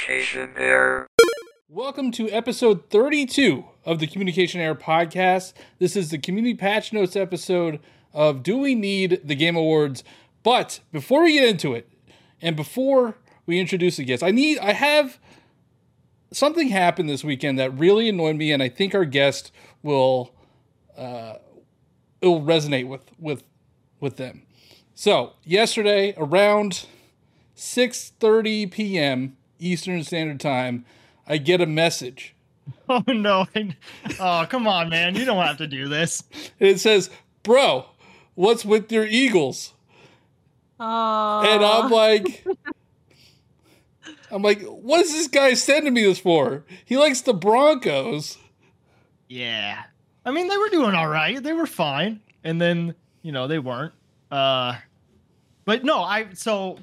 [0.00, 1.06] Communication Error.
[1.68, 5.52] Welcome to episode 32 of the Communication Error podcast.
[5.78, 7.80] This is the community patch notes episode
[8.14, 10.02] of Do We Need the Game Awards?
[10.42, 11.88] But before we get into it,
[12.40, 13.16] and before
[13.46, 15.18] we introduce the guests, I need I have
[16.32, 20.34] something happened this weekend that really annoyed me, and I think our guest will
[20.96, 21.34] uh,
[22.22, 23.44] it will resonate with with
[24.00, 24.42] with them.
[24.94, 26.86] So yesterday around
[27.54, 29.36] 6:30 p.m.
[29.60, 30.84] Eastern Standard Time,
[31.26, 32.34] I get a message.
[32.88, 33.46] Oh no!
[34.20, 35.14] Oh come on, man!
[35.14, 36.22] You don't have to do this.
[36.58, 37.10] It says,
[37.42, 37.86] "Bro,
[38.34, 39.72] what's with your Eagles?"
[40.78, 42.44] And I'm like,
[44.30, 46.64] I'm like, what is this guy sending me this for?
[46.84, 48.38] He likes the Broncos.
[49.28, 49.82] Yeah.
[50.24, 51.42] I mean, they were doing all right.
[51.42, 53.92] They were fine, and then you know they weren't.
[54.30, 54.76] Uh,
[55.64, 56.78] but no, I so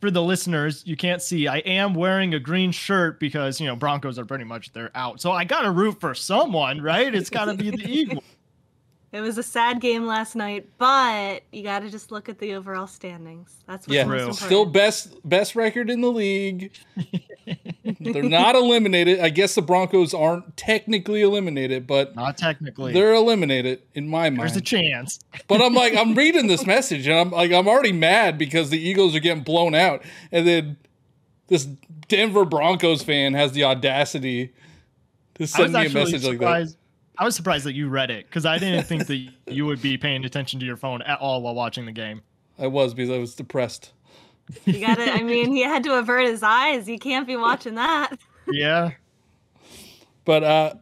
[0.00, 1.46] for the listeners, you can't see.
[1.46, 5.20] I am wearing a green shirt because you know Broncos are pretty much they're out.
[5.20, 7.14] So I got to root for someone, right?
[7.14, 8.24] It's got to be the Eagles.
[9.12, 12.54] It was a sad game last night, but you got to just look at the
[12.54, 13.56] overall standings.
[13.66, 14.36] That's what's Yeah, most important.
[14.38, 16.70] still best best record in the league.
[17.98, 19.18] They're not eliminated.
[19.18, 22.92] I guess the Broncos aren't technically eliminated, but Not technically.
[22.92, 24.42] they're eliminated in my mind.
[24.42, 25.18] There's a chance.
[25.48, 28.78] But I'm like, I'm reading this message and I'm like, I'm already mad because the
[28.78, 30.76] Eagles are getting blown out, and then
[31.48, 31.64] this
[32.06, 34.52] Denver Broncos fan has the audacity
[35.34, 36.74] to send me a actually message like that.
[37.20, 37.24] Surprised.
[37.24, 39.98] I was surprised that you read it because I didn't think that you would be
[39.98, 42.22] paying attention to your phone at all while watching the game.
[42.58, 43.92] I was because I was depressed.
[44.64, 45.08] You got it.
[45.08, 46.88] I mean, he had to avert his eyes.
[46.88, 48.16] You can't be watching that.
[48.50, 48.92] Yeah.
[50.24, 50.74] But uh,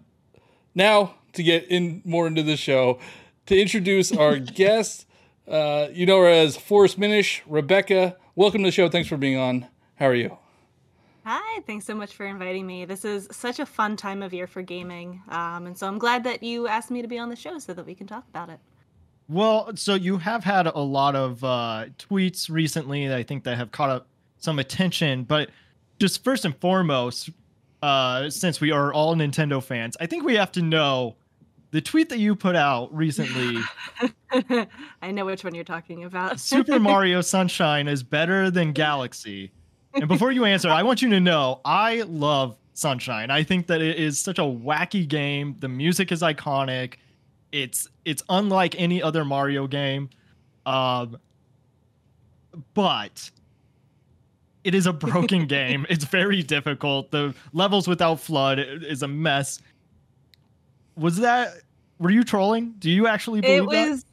[0.75, 2.98] now to get in more into the show,
[3.47, 5.06] to introduce our guest,
[5.47, 8.16] uh, you know her as Forest Minish, Rebecca.
[8.34, 8.88] Welcome to the show.
[8.88, 9.66] Thanks for being on.
[9.97, 10.38] How are you?
[11.31, 12.87] Hi, thanks so much for inviting me.
[12.87, 15.21] This is such a fun time of year for gaming.
[15.28, 17.75] Um, and so I'm glad that you asked me to be on the show so
[17.75, 18.59] that we can talk about it.
[19.28, 23.59] Well, so you have had a lot of uh, tweets recently that I think that
[23.59, 24.06] have caught up
[24.39, 25.50] some attention, but
[25.99, 27.28] just first and foremost,
[27.83, 31.16] uh, since we are all Nintendo fans, I think we have to know
[31.72, 33.60] the tweet that you put out recently.
[35.03, 36.41] I know which one you're talking about.
[36.41, 39.53] Super Mario Sunshine is better than Galaxy.
[40.00, 43.31] And before you answer, I want you to know I love Sunshine.
[43.31, 45.56] I think that it is such a wacky game.
[45.59, 46.94] The music is iconic.
[47.50, 50.10] It's it's unlike any other Mario game.
[50.64, 51.19] Um
[52.75, 53.31] but
[54.64, 55.86] it is a broken game.
[55.88, 57.10] It's very difficult.
[57.10, 59.60] The levels without FLUDD is a mess.
[60.97, 61.54] Was that
[61.98, 62.75] were you trolling?
[62.78, 64.04] Do you actually believe it that?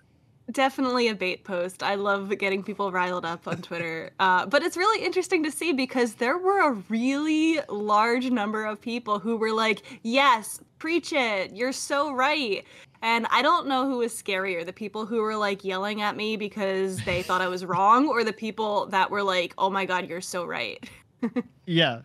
[0.51, 1.83] Definitely a bait post.
[1.83, 4.11] I love getting people riled up on Twitter.
[4.19, 8.81] Uh, but it's really interesting to see because there were a really large number of
[8.81, 11.55] people who were like, yes, preach it.
[11.55, 12.63] You're so right.
[13.01, 16.37] And I don't know who was scarier the people who were like yelling at me
[16.37, 20.07] because they thought I was wrong, or the people that were like, oh my God,
[20.09, 20.83] you're so right.
[21.65, 22.01] Yeah,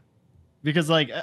[0.62, 1.22] because like uh,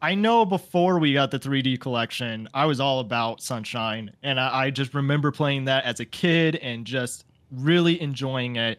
[0.00, 4.64] I know before we got the 3D collection, I was all about Sunshine, and I,
[4.64, 8.78] I just remember playing that as a kid and just really enjoying it.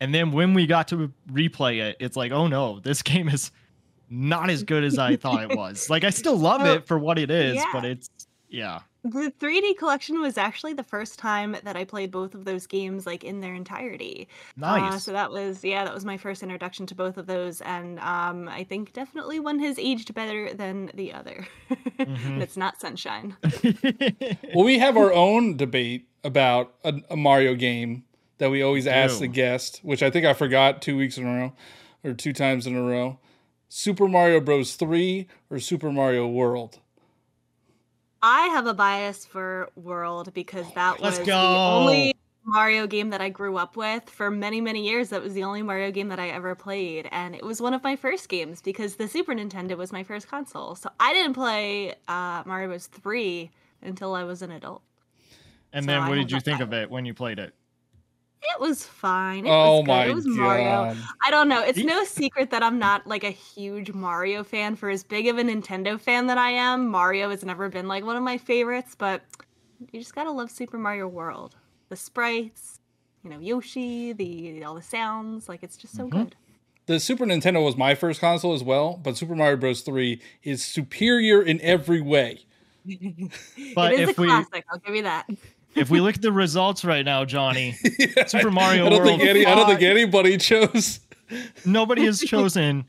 [0.00, 3.52] And then when we got to replay it, it's like, oh no, this game is
[4.10, 5.88] not as good as I thought it was.
[5.88, 7.64] Like I still love oh, it for what it is, yeah.
[7.72, 8.10] but it's
[8.48, 8.80] yeah.
[9.10, 13.06] The 3D collection was actually the first time that I played both of those games
[13.06, 14.26] like in their entirety.
[14.60, 15.04] Uh, Nice.
[15.04, 18.48] so that was yeah, that was my first introduction to both of those, and um,
[18.48, 21.46] I think definitely one has aged better than the other.
[21.98, 22.26] Mhm.
[22.26, 23.36] and it's not Sunshine.
[24.54, 28.04] Well, we have our own debate about a, a Mario game
[28.38, 31.34] that we always ask the guest, which I think I forgot two weeks in a
[31.34, 31.52] row
[32.04, 33.18] or two times in a row.
[33.68, 34.74] Super Mario Bros.
[34.76, 36.80] 3 or Super Mario World?
[38.28, 41.40] I have a bias for World because that Let's was go.
[41.40, 42.14] the only
[42.44, 45.10] Mario game that I grew up with for many many years.
[45.10, 47.84] That was the only Mario game that I ever played, and it was one of
[47.84, 50.74] my first games because the Super Nintendo was my first console.
[50.74, 52.88] So I didn't play uh, Mario Bros.
[52.88, 54.82] Three until I was an adult.
[55.72, 57.54] and so then what did you think of it when you played it?
[58.54, 59.46] It was fine.
[59.46, 59.86] It oh was good.
[59.88, 60.64] my It was Mario.
[60.64, 60.96] god.
[61.24, 61.62] I don't know.
[61.62, 64.76] It's Ye- no secret that I'm not like a huge Mario fan.
[64.76, 68.04] For as big of a Nintendo fan that I am, Mario has never been like
[68.04, 68.94] one of my favorites.
[68.96, 69.22] But
[69.92, 71.56] you just gotta love Super Mario World.
[71.88, 72.80] The sprites,
[73.22, 75.48] you know, Yoshi, the all the sounds.
[75.48, 76.10] Like it's just so Mhm.
[76.10, 76.36] good.
[76.86, 79.80] The Super Nintendo was my first console as well, but Super Mario Bros.
[79.80, 82.46] 3 is superior in every way.
[83.74, 84.64] But it is if a we- classic.
[84.70, 85.28] I'll give you that.
[85.76, 87.72] If we look at the results right now, Johnny,
[88.26, 91.00] Super Mario I don't think World any, I don't think anybody chose.
[91.64, 92.86] nobody has chosen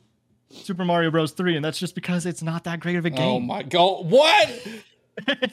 [0.50, 1.32] Super Mario Bros.
[1.34, 3.26] 3, and that's just because it's not that great of a oh game.
[3.28, 4.06] Oh my god!
[4.10, 4.68] What?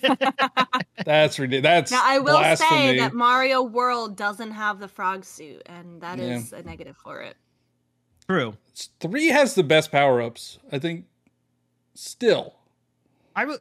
[1.04, 1.62] that's ridiculous.
[1.62, 2.70] That's Now I will blasphemy.
[2.70, 6.36] say that Mario World doesn't have the frog suit, and that Yeah.
[6.36, 7.36] is a negative for it.
[8.28, 8.56] True.
[9.00, 10.58] Three has the best power ups.
[10.72, 11.04] I think.
[11.94, 12.54] Still,
[13.36, 13.60] I would.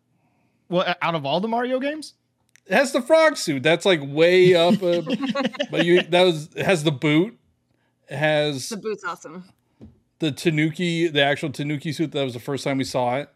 [0.69, 2.22] Well, out of all the Mario games, it
[2.69, 3.63] has the frog suit.
[3.63, 4.81] That's like way up.
[4.81, 5.01] Uh,
[5.71, 7.37] but you that was it has the boot.
[8.09, 9.43] It has The boot's awesome.
[10.19, 12.11] the Tanuki, the actual Tanuki suit.
[12.11, 13.29] That was the first time we saw it.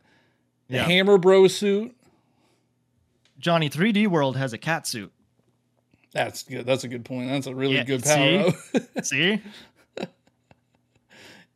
[0.69, 0.83] The Yeah.
[0.83, 1.95] Hammer Bro suit.
[3.39, 5.11] Johnny 3D World has a cat suit.
[6.13, 6.65] That's good.
[6.65, 7.29] That's a good point.
[7.29, 9.05] That's a really Yeah, good power up.
[9.05, 9.41] See?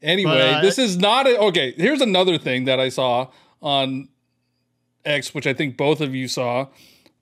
[0.03, 1.73] Anyway, But, uh, this is not a, okay.
[1.77, 3.27] Here's another thing that I saw
[3.61, 4.09] on
[5.05, 6.67] X, which I think both of you saw.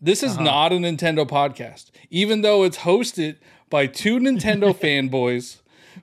[0.01, 0.43] This is Uh-huh.
[0.43, 3.35] not a Nintendo podcast, even though it's hosted
[3.69, 5.57] by two Nintendo fanboys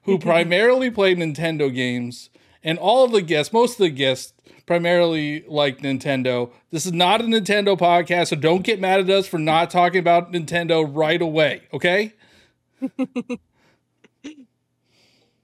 [0.05, 2.29] who primarily play Nintendo games,
[2.63, 4.33] and all of the guests, most of the guests,
[4.67, 6.51] primarily like Nintendo.
[6.71, 9.99] This is not a Nintendo podcast, so don't get mad at us for not talking
[10.01, 11.63] about Nintendo right away.
[11.73, 12.13] Okay?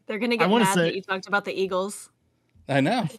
[0.07, 2.11] They're gonna I get wanna mad say- that you talked about the Eagles.
[2.69, 3.09] I know.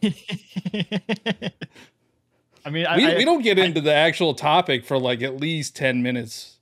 [2.64, 5.36] I mean, I, We, I, we don't get into the actual topic for like at
[5.36, 6.56] least 10 minutes.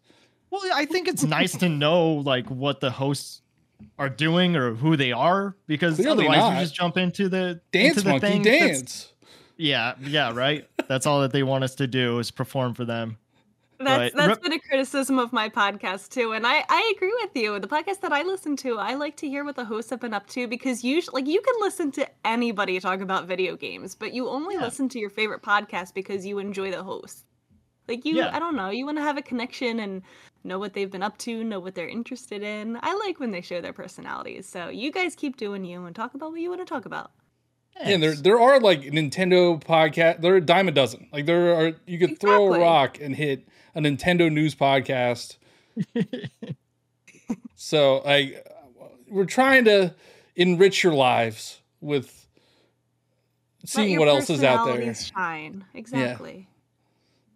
[0.50, 3.40] Well, I think it's nice to know like what the hosts
[3.98, 6.52] are doing or who they are because Clearly otherwise not.
[6.54, 9.12] we just jump into the Dance into the monkey thing dance.
[9.56, 10.68] Yeah, yeah, right.
[10.88, 13.18] That's all that they want us to do is perform for them.
[13.84, 17.36] That's But- that's been a criticism of my podcast too, and I I agree with
[17.36, 17.58] you.
[17.58, 20.14] The podcast that I listen to, I like to hear what the hosts have been
[20.14, 24.12] up to because usually, like, you can listen to anybody talk about video games, but
[24.12, 24.62] you only Yeah.
[24.62, 27.24] listen to your favorite podcast because you enjoy the host.
[27.88, 28.30] Like you, Yeah.
[28.32, 30.02] I don't know, you want to have a connection and
[30.44, 32.78] know what they've been up to, know what they're interested in.
[32.82, 34.48] I like when they show their personalities.
[34.48, 37.10] So you guys keep doing you and talk about what you want to talk about.
[37.84, 40.20] Yeah, there there are like Nintendo podcast.
[40.20, 41.08] There are a dime a dozen.
[41.12, 45.36] Like there are you could throw a rock and hit a Nintendo news podcast.
[47.56, 48.36] so I
[49.08, 49.94] we're trying to
[50.36, 52.26] enrich your lives with
[53.64, 54.74] seeing what else is out there.
[54.74, 56.48] personalities Shine exactly.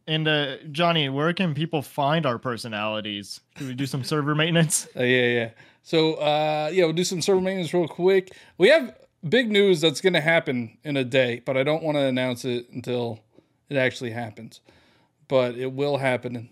[0.09, 3.41] And uh, Johnny, where can people find our personalities?
[3.57, 4.87] Should we do some server maintenance?
[4.97, 5.51] Uh, yeah, yeah.
[5.83, 8.33] So, uh, yeah, we'll do some server maintenance real quick.
[8.57, 8.95] We have
[9.27, 12.45] big news that's going to happen in a day, but I don't want to announce
[12.45, 13.21] it until
[13.69, 14.61] it actually happens.
[15.29, 16.49] But it will happen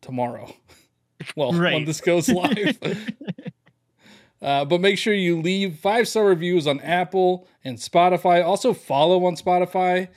[0.00, 0.54] tomorrow.
[1.36, 2.78] well, when this goes live.
[4.42, 8.44] uh, but make sure you leave five star reviews on Apple and Spotify.
[8.44, 10.08] Also, follow on Spotify.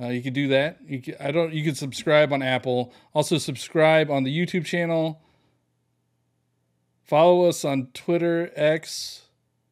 [0.00, 0.78] Uh, you can do that.
[0.86, 1.52] You can, I don't.
[1.52, 2.92] You can subscribe on Apple.
[3.14, 5.22] Also, subscribe on the YouTube channel.
[7.04, 9.19] Follow us on Twitter, X,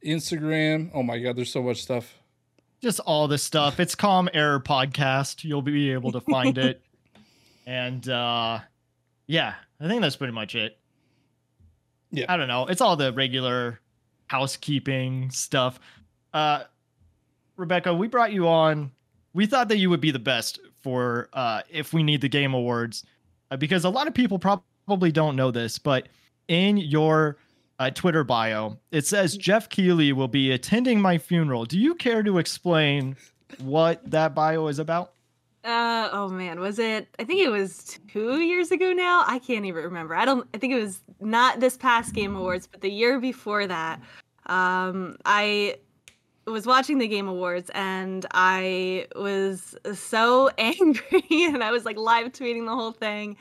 [0.05, 0.91] Instagram.
[0.95, 2.15] Oh my God, there's so much stuff.
[2.81, 3.81] Just all this stuff.
[3.81, 5.43] It's Com Error Podcast.
[5.45, 6.83] You'll be able to find it.
[7.67, 8.61] And uh
[9.27, 10.79] yeah, I think that's pretty much it.
[12.11, 12.25] Yeah.
[12.31, 12.65] I don't know.
[12.65, 13.79] It's all the regular
[14.29, 15.79] housekeeping stuff.
[16.33, 16.63] Uh
[17.59, 18.91] Rebecca, we brought you on.
[19.35, 22.55] We thought that you would be the best for uh if we need the game
[22.55, 23.05] awards
[23.51, 26.09] uh, because a lot of people probably don't know this, but
[26.49, 27.37] in your
[27.79, 31.65] uh, Twitter bio, it says Jeff Keighley will be attending my funeral.
[31.65, 33.17] Do you care to explain
[33.59, 35.13] what that bio is about?
[35.65, 37.09] Uh oh man, was it?
[37.19, 39.25] I think it was two years ago now.
[39.27, 40.15] I can't even remember.
[40.15, 40.49] I don't.
[40.55, 44.01] I think it was not this past Game Awards, but the year before that.
[44.47, 45.77] Um, I
[46.47, 52.33] was watching the Game Awards and I was so angry, and I was like live
[52.33, 53.37] tweeting the whole thing.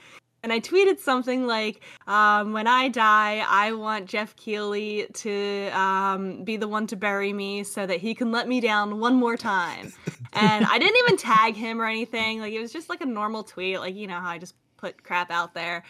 [0.47, 6.45] And I tweeted something like, um, "When I die, I want Jeff Keighley to um,
[6.45, 9.35] be the one to bury me, so that he can let me down one more
[9.35, 9.91] time."
[10.31, 12.39] and I didn't even tag him or anything.
[12.39, 15.03] Like it was just like a normal tweet, like you know how I just put
[15.03, 15.83] crap out there.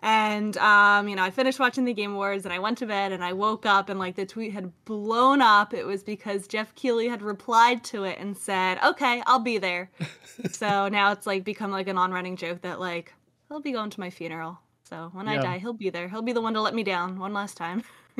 [0.00, 3.12] And um, you know, I finished watching the Game Awards and I went to bed
[3.12, 5.72] and I woke up and like the tweet had blown up.
[5.72, 9.90] It was because Jeff Keighley had replied to it and said, "Okay, I'll be there."
[10.50, 13.14] so now it's like become like an on-running joke that like
[13.52, 14.58] he'll be going to my funeral.
[14.84, 16.08] So when I die, he'll be there.
[16.08, 17.82] He'll be the one to let me down one last time.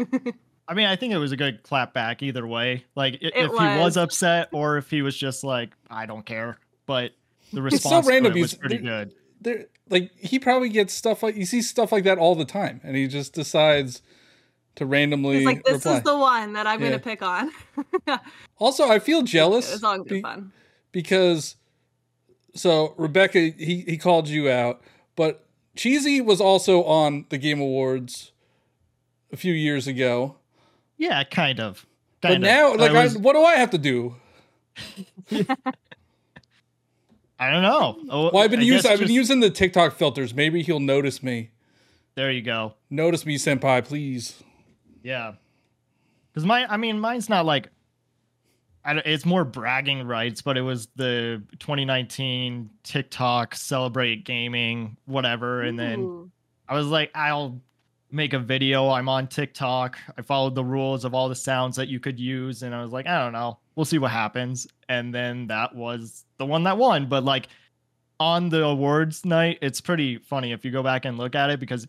[0.69, 2.85] I mean, I think it was a good clap back either way.
[2.95, 3.97] Like i- It if he was was.
[3.97, 6.59] upset or if he was just like, I don't care.
[6.87, 7.13] But
[7.53, 9.15] the It's so response random, to it was he's- pretty there- good.
[9.41, 12.81] There, like he probably gets stuff like he sees stuff like that all the time,
[12.85, 14.01] and he just decides
[14.77, 15.97] to randomly He's like, "This reply.
[15.97, 16.91] is the one that I'm Yeah.
[16.91, 17.51] gonna pick on."
[18.59, 19.69] also, I feel jealous.
[19.69, 20.53] it was all good be- fun.
[20.93, 21.57] because
[22.55, 24.81] so Rebecca he he called you out,
[25.23, 25.45] but
[25.77, 28.33] Cheezy was also on the Game Awards
[29.33, 30.35] a few years ago.
[30.97, 31.87] Yeah, kind of.
[32.21, 32.41] But of.
[32.41, 34.17] now, like, I was- what do I have to do?
[37.39, 37.99] I don't know.
[38.09, 40.35] Oh, Well, I've been using I've been just- using the TikTok filters.
[40.35, 41.51] Maybe he'll notice me.
[42.15, 42.75] There you go.
[42.91, 44.43] Notice me, senpai, please.
[45.03, 45.35] Yeah.
[46.33, 47.71] Because my, I mean, mine's not like, I,
[48.85, 55.63] it's more bragging rights, but it was the 2019 TikTok celebrate gaming, whatever.
[55.63, 56.31] And then
[56.69, 57.61] I was like, I'll
[58.11, 58.91] make a video.
[58.91, 59.99] I'm on TikTok.
[60.19, 62.63] I followed the rules of all the sounds that you could use.
[62.63, 63.59] And I was like, I don't know.
[63.75, 64.67] We'll see what happens.
[64.89, 67.09] And then that was the one that won.
[67.09, 67.49] But like
[68.21, 71.59] on the awards night, it's pretty funny if you go back and look at it
[71.59, 71.87] because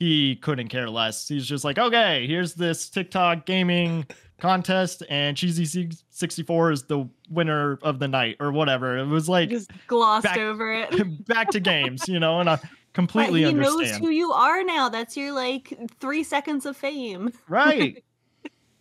[0.00, 1.28] he couldn't care less.
[1.28, 4.06] He's just like, okay, here's this TikTok gaming
[4.40, 8.96] contest, and Cheezy C64 is the winner of the night or whatever.
[8.96, 11.26] It was like just glossed back- over it.
[11.28, 12.58] back to games, you know, and I
[12.92, 14.88] But completely he knows who you are now.
[14.88, 17.32] That's your like three seconds of fame.
[17.48, 18.02] right.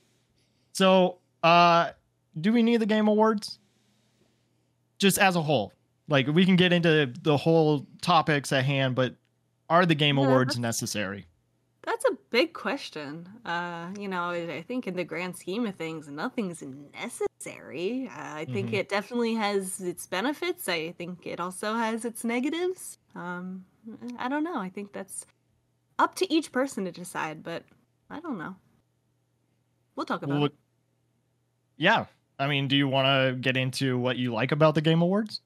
[0.73, 1.91] so, uh,
[2.41, 3.59] do we need the game awards?
[4.97, 5.73] Just as a whole,
[6.07, 9.15] like we can get into the whole topics at hand, but
[9.69, 11.27] are the game Yeah, awards that's- necessary?
[11.83, 13.27] That's a big question.
[13.45, 16.61] Uh, you know, I think in the grand scheme of things, nothing's
[16.93, 18.07] necessary.
[18.09, 18.73] Uh, I think Mhm.
[18.73, 20.67] it definitely has its benefits.
[20.67, 22.99] I think it also has its negatives.
[23.15, 23.65] Um,
[24.17, 24.57] I don't know.
[24.57, 25.25] I think that's
[25.97, 27.63] up to each person to decide, but
[28.09, 28.55] I don't know.
[29.95, 30.55] We'll talk about Well, it.
[31.77, 32.05] yeah.
[32.37, 35.41] I mean, do you want to get into what you like about the game awards?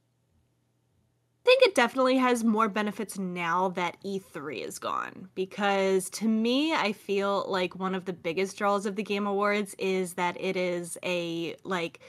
[1.43, 6.73] I think it definitely has more benefits now that E3 is gone because to me
[6.73, 10.55] I feel like one of the biggest draws of the Game Awards is that it
[10.55, 12.00] is a like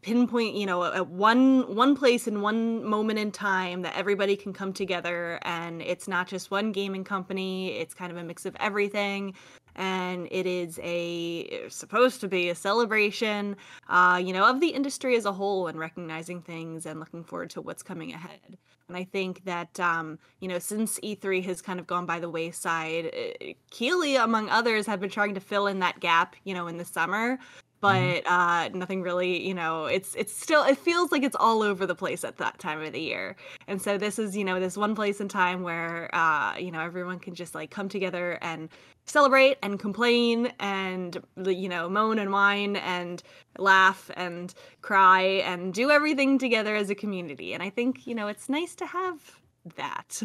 [0.00, 4.54] pinpoint, you know, at one one place in one moment in time that everybody can
[4.54, 8.56] come together and it's not just one gaming company, it's kind of a mix of
[8.60, 9.34] everything
[9.76, 13.56] and it is a supposed to be a celebration
[13.88, 17.50] uh, you know, of the industry as a whole and recognizing things and looking forward
[17.50, 18.56] to what's coming ahead.
[18.88, 22.28] And I think that, um, you know, since E3 has kind of gone by the
[22.28, 26.66] wayside, uh, Keighley, among others, have been trying to fill in that gap, you know,
[26.66, 27.38] in the summer.
[27.80, 31.84] But uh, nothing really, you know, it's it's still it feels like it's all over
[31.84, 33.36] the place at that time of the year.
[33.68, 36.80] And so this is, you know, this one place in time where, uh, you know,
[36.80, 38.70] everyone can just like come together and
[39.06, 43.22] celebrate and complain and you know moan and whine and
[43.58, 48.28] laugh and cry and do everything together as a community and i think you know
[48.28, 49.38] it's nice to have
[49.76, 50.22] that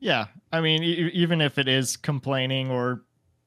[0.00, 3.02] Yeah, I mean, e- even if it is complaining or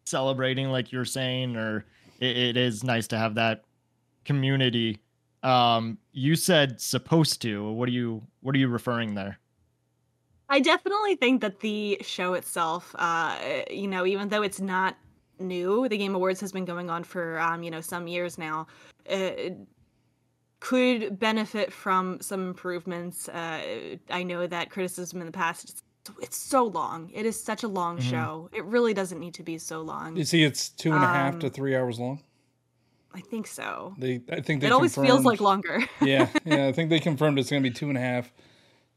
[0.05, 1.85] celebrating, like you're saying, or
[2.19, 3.63] it, it is nice to have that
[4.25, 4.99] community.
[5.43, 7.71] Um, you said supposed to.
[7.71, 9.39] What are you What are you referring there?
[10.55, 13.35] I definitely think that the show itself uh
[13.71, 14.95] you know even though it's not
[15.39, 18.67] new the game awards has been going on for um you know some years now
[19.09, 19.31] uh,
[20.59, 23.61] could benefit from some improvements uh
[24.11, 25.83] i know that criticism in the past
[26.21, 28.01] it's, so long it is such a long Mhm.
[28.11, 31.07] show it really doesn't need to be so long You see, it's two and a
[31.07, 32.21] half to Um, three hours long.
[33.13, 34.67] i think so They, I think they.
[34.67, 36.67] it always feels like longer yeah, yeah.
[36.67, 38.31] I think they confirmed it's going to be two and a half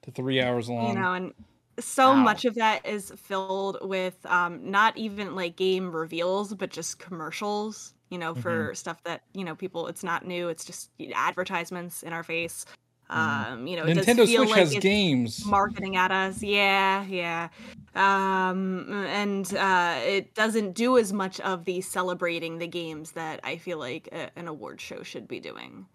[0.05, 0.89] to three hours long.
[0.89, 1.33] you know and
[1.81, 2.23] so Wow.
[2.23, 7.95] much of that is filled with um not even like game reveals but just commercials
[8.11, 12.13] you know for stuff that you know people it's not new it's just advertisements in
[12.13, 12.65] our face
[13.11, 15.45] um you know Nintendo Switch like has games.
[15.45, 17.49] marketing at us yeah yeah
[17.95, 23.57] um and uh it doesn't do as much of the celebrating the games that i
[23.57, 25.87] feel like a, an award show should be doing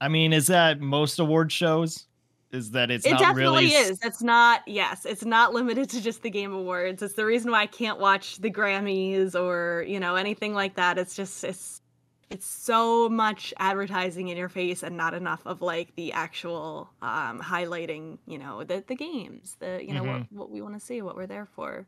[0.00, 2.06] I mean, is that most award shows?
[2.52, 3.98] Is that it's it not definitely really is.
[4.02, 4.62] It's not.
[4.66, 7.02] Yes, it's not limited to just the Game Awards.
[7.02, 10.96] It's the reason why I can't watch the Grammys or you know anything like that.
[10.96, 11.82] It's just it's
[12.30, 17.40] it's so much advertising in your face and not enough of like the actual um
[17.40, 21.02] highlighting you know the the games the you know what what we want to see
[21.02, 21.86] what we're there for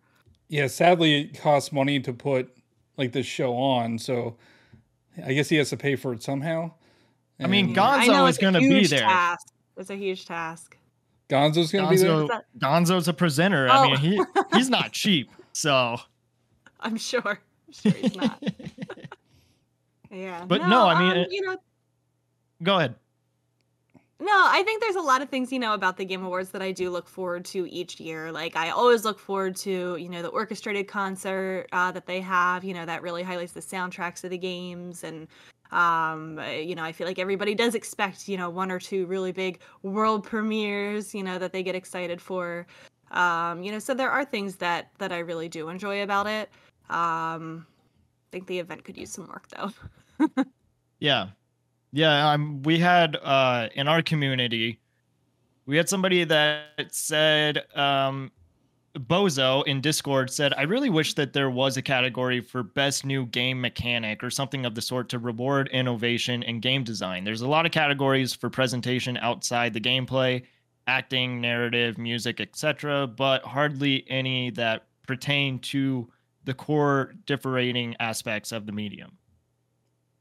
[0.48, 2.56] Yeah, sadly, it costs money to put
[2.96, 4.36] like this show on, so
[5.24, 6.72] I guess he has to pay for it somehow.
[7.40, 9.00] I mean, And God- I Gonzo know is gonna be there.
[9.00, 9.46] task.
[9.76, 10.76] it's a huge task
[11.28, 12.42] Gonzo's going to be there.
[12.58, 13.68] Gonzo's a presenter.
[13.70, 13.72] Oh.
[13.72, 14.20] I mean, he
[14.54, 15.30] he's not cheap.
[15.52, 15.98] So,
[16.80, 18.42] i'm sure I'm sure he's not
[20.10, 21.56] yeah But no, I mean, um, it- you know
[22.62, 22.94] go ahead.
[24.20, 26.60] No, I think there's a lot of things, you know, about the Game Awards that
[26.60, 28.32] I do look forward to each year.
[28.32, 32.64] Like I always look forward to, you know, the orchestrated concert uh, that they have,
[32.64, 35.28] you know, that really highlights the soundtracks of the games and
[35.70, 39.06] um uh, you know i feel like everybody does expect you know one or two
[39.06, 42.66] really big world premieres you know that they get excited for.
[43.10, 46.50] Um you know so there are things that that i really do enjoy about it.
[46.90, 50.44] Um i think the event could use some work though.
[51.00, 51.28] Yeah.
[51.92, 54.80] Yeah, um, we had uh in our community,
[55.66, 58.30] we had somebody that said um
[58.98, 63.26] Bozo in Discord said, I really wish that there was a category for best new
[63.26, 67.24] game mechanic or something of the sort to reward innovation in game design.
[67.24, 70.44] There's a lot of categories for presentation outside the gameplay,
[70.86, 76.10] acting, narrative, music, etc., but hardly any that pertain to
[76.44, 79.18] the core differentiating aspects of the medium.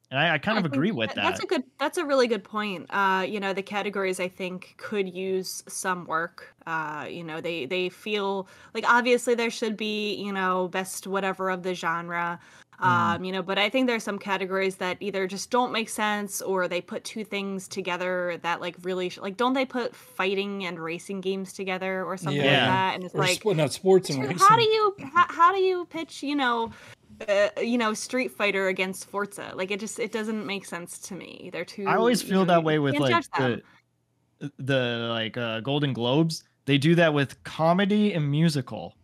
[0.09, 1.23] And I, I kind I of agree with that- that.
[1.23, 1.63] That's a good.
[1.79, 2.85] That's a really good point.
[2.89, 6.55] Uh, you know, the categories I think could use some work.
[6.65, 11.49] Uh, you know, they they feel like obviously there should be you know best whatever
[11.49, 12.39] of the genre.
[12.81, 12.85] Mhm.
[12.85, 16.43] Um, you know, but I think there's some categories that either just don't make sense
[16.43, 20.63] or they put two things together that like really sh- like don't they put fighting
[20.63, 22.93] and racing games together or something like that?
[22.93, 24.37] And it's Or like sp- not sports and racing.
[24.37, 26.71] how do you how, how do you pitch you know
[27.27, 31.15] uh, you know Street Fighter against Forza like it just it doesn't make sense to
[31.15, 33.61] me they're too I always you feel know, that way with like the
[34.59, 36.43] the like uh, Golden Globes.
[36.65, 38.95] They do that with comedy and musical.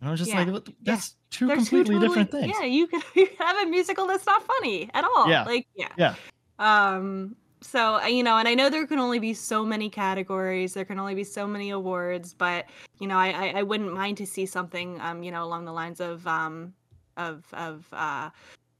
[0.00, 2.54] And I was just Yeah, like, that's two They're two completely different things.
[2.58, 5.44] yeah you could you have a musical that's not funny at all Yeah.
[5.44, 6.14] like yeah Yeah.
[6.58, 10.74] um so uh, you know and i know there can only be so many categories
[10.74, 12.66] there can only be so many awards but
[13.00, 15.72] you know i i, I wouldn't mind to see something um you know along the
[15.72, 16.74] lines of um
[17.16, 18.30] of of uh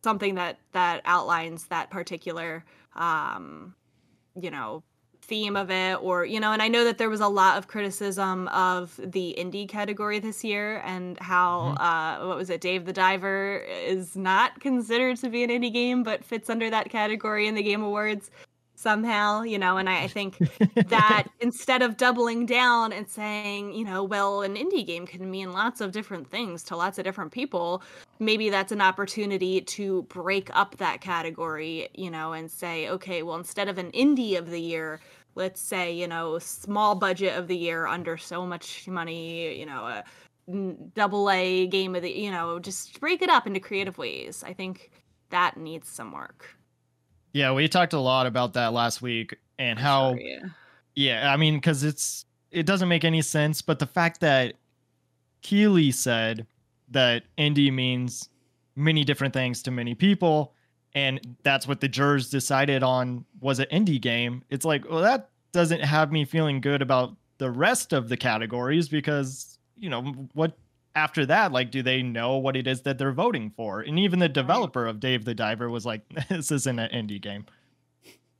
[0.02, 2.64] something that that outlines that particular
[2.95, 3.75] um
[4.40, 4.83] you know
[5.23, 7.66] theme of it or you know and i know that there was a lot of
[7.66, 12.93] criticism of the indie category this year and how uh what was it dave the
[12.93, 17.57] diver is not considered to be an indie game but fits under that category in
[17.57, 18.31] the game awards
[18.78, 20.38] somehow you know and i, I think
[20.88, 25.52] that instead of doubling down and saying, you know, well, an indie game can mean
[25.52, 27.83] lots of different things to lots of different people,
[28.18, 33.37] maybe that's an opportunity to break up that category, you know, and say, okay, well,
[33.37, 35.01] instead of an indie of the year,
[35.35, 39.85] let's say, you know, small budget of the year under so much money, you know,
[39.87, 40.05] a
[40.94, 44.44] double A game of the, you know, just break it up into creative ways.
[44.46, 44.90] I think
[45.31, 46.56] that needs some work.
[47.37, 50.46] Yeah, we talked a lot about that last week and how Sure, yeah.
[50.94, 53.61] Yeah, I mean, because it's it doesn't make any sense.
[53.61, 54.55] But the fact that
[55.42, 56.46] Keighley said
[56.88, 58.31] that indie means
[58.75, 60.55] many different things to many people,
[60.94, 64.42] and that's what the jurors decided on was an indie game.
[64.49, 68.88] It's like, well, that doesn't have me feeling good about the rest of the categories
[68.88, 70.57] because you know what
[70.96, 74.18] after that like do they know what it is that they're voting for and even
[74.18, 77.44] the developer of dave the diver was like this isn't an indie game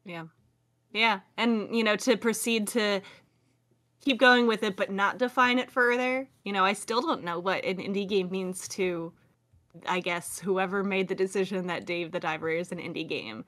[0.07, 0.25] Yeah.
[0.93, 1.21] Yeah.
[1.37, 3.03] And, you know, to proceed to
[4.01, 7.39] keep going with it, but not define it further, you know, I still don't know
[7.39, 9.13] what an indie game means to,
[9.87, 13.45] I guess, whoever made the decision that Dave the Diver is an indie game.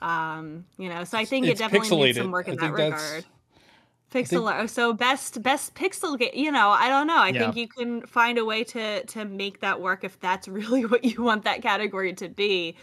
[0.00, 3.24] Um, you know, so I think It's it definitely needs some work in that regard.
[4.12, 4.70] Pixel art.
[4.70, 6.30] So best best pixel game.
[6.34, 7.16] You know, I don't know.
[7.16, 7.40] I Yeah.
[7.40, 11.04] think you can find a way to to make that work if that's really what
[11.04, 12.76] you want that category to be.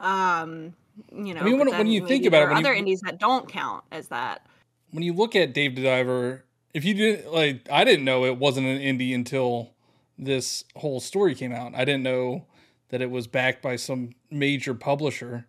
[0.00, 0.74] Um,
[1.12, 2.74] you know, I mean, when- when you think about there it, are when you- other
[2.74, 4.46] indies that don't count as that.
[4.90, 8.36] when you look at Dave the Diver, if you didn't like, I didn't know it
[8.36, 9.70] wasn't an indie until
[10.18, 11.72] this whole story came out.
[11.74, 12.44] I didn't know
[12.90, 15.46] that it was backed by some major publisher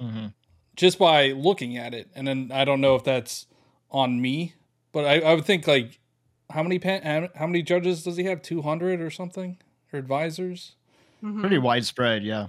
[0.00, 0.26] mm-hmm.
[0.74, 2.10] just by looking at it.
[2.14, 3.46] And then I don't know if that's
[3.90, 4.54] on me,
[4.92, 5.98] but I, I would think like,
[6.50, 8.42] how many pen, how many judges does he have?
[8.42, 9.58] Two hundred or something,
[9.92, 10.76] or advisors?
[11.22, 11.40] Mhm.
[11.40, 12.46] pretty widespread yeah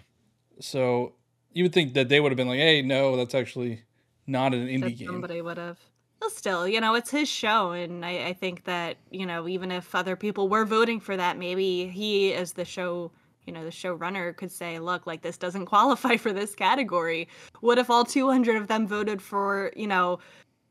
[0.62, 1.12] So
[1.52, 3.82] you would think that they would have been like, hey, no, that's actually
[4.26, 5.08] not an indie that game.
[5.08, 5.78] somebody would have.
[6.22, 9.72] Well, still, you know, it's his show, and I, I think that you know, even
[9.72, 13.12] if other people were voting for that, maybe he, as the show,
[13.46, 17.28] you know, the showrunner, could say, "Look, like this doesn't qualify for this category.
[17.62, 20.20] What if all 200 of them voted for, you know,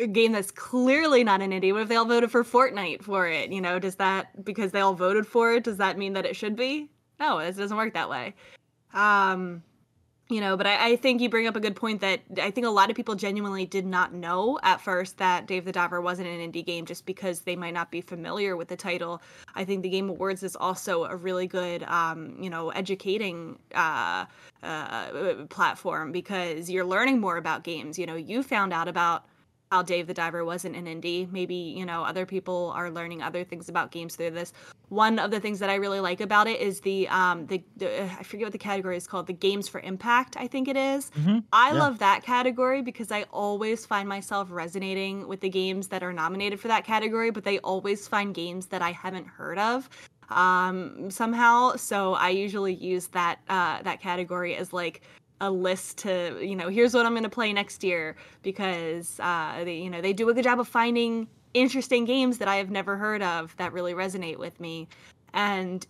[0.01, 1.73] a game that's clearly not an indie?
[1.73, 3.53] What if they all voted for Fortnite for it?
[3.53, 6.37] You know, does that because they all voted for it, does that mean that it
[6.37, 6.91] should be?
[7.19, 8.35] No, it doesn't work that way.
[8.95, 9.63] Um,
[10.31, 12.67] you know but I, I think you bring up a good point that i think
[12.67, 16.29] a lot of people genuinely did not know at first that dave the diver wasn't
[16.29, 19.21] an indie game just because they might not be familiar with the title
[19.55, 24.25] i think the game awards is also a really good um, you know educating uh,
[24.63, 29.25] uh, platform because you're learning more about games you know you found out about
[29.71, 33.45] how dave the diver wasn't an indie maybe you know other people are learning other
[33.45, 34.53] things about games through this
[34.89, 38.03] one of the things that I really like about it is the um the, the
[38.03, 41.13] I forget what the category is called the games for impact I think it is.
[41.17, 41.79] Mhm, I yeah.
[41.79, 46.59] love that category because I always find myself resonating with the games that are nominated
[46.59, 49.89] for that category but they always find games that I haven't heard of
[50.31, 55.03] um somehow so I usually use that uh that category as like
[55.41, 59.65] a list to you know here's what I'm going to play next year because uh,
[59.65, 62.71] they you know they do a good job of finding interesting games that I have
[62.71, 64.89] never heard of that really resonate with me,
[65.33, 65.87] and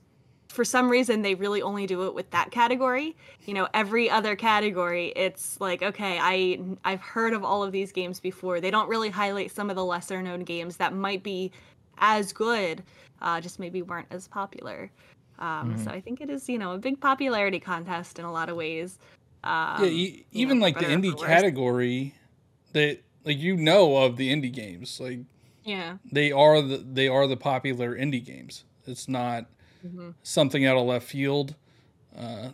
[0.49, 3.17] for some reason they really only do it with that category.
[3.47, 7.93] You know every other category it's like okay i i've heard of all of these
[7.93, 8.61] games before.
[8.61, 11.51] They don't really highlight some of the lesser known games that might be
[11.99, 12.83] as good
[13.23, 14.91] uh, just maybe weren't as popular.
[15.39, 15.85] Um, Mhm.
[15.85, 18.57] so i think it is you know a big popularity contest in a lot of
[18.57, 18.99] ways
[19.45, 22.15] um, yeah, you even know, like the indie category,
[22.73, 25.21] that like you know of the indie games, like
[25.65, 28.65] yeah they are the they are the popular indie games.
[28.87, 29.47] It's not
[29.87, 30.15] Mhm.
[30.23, 31.55] something out of left field.
[32.17, 32.51] Uh,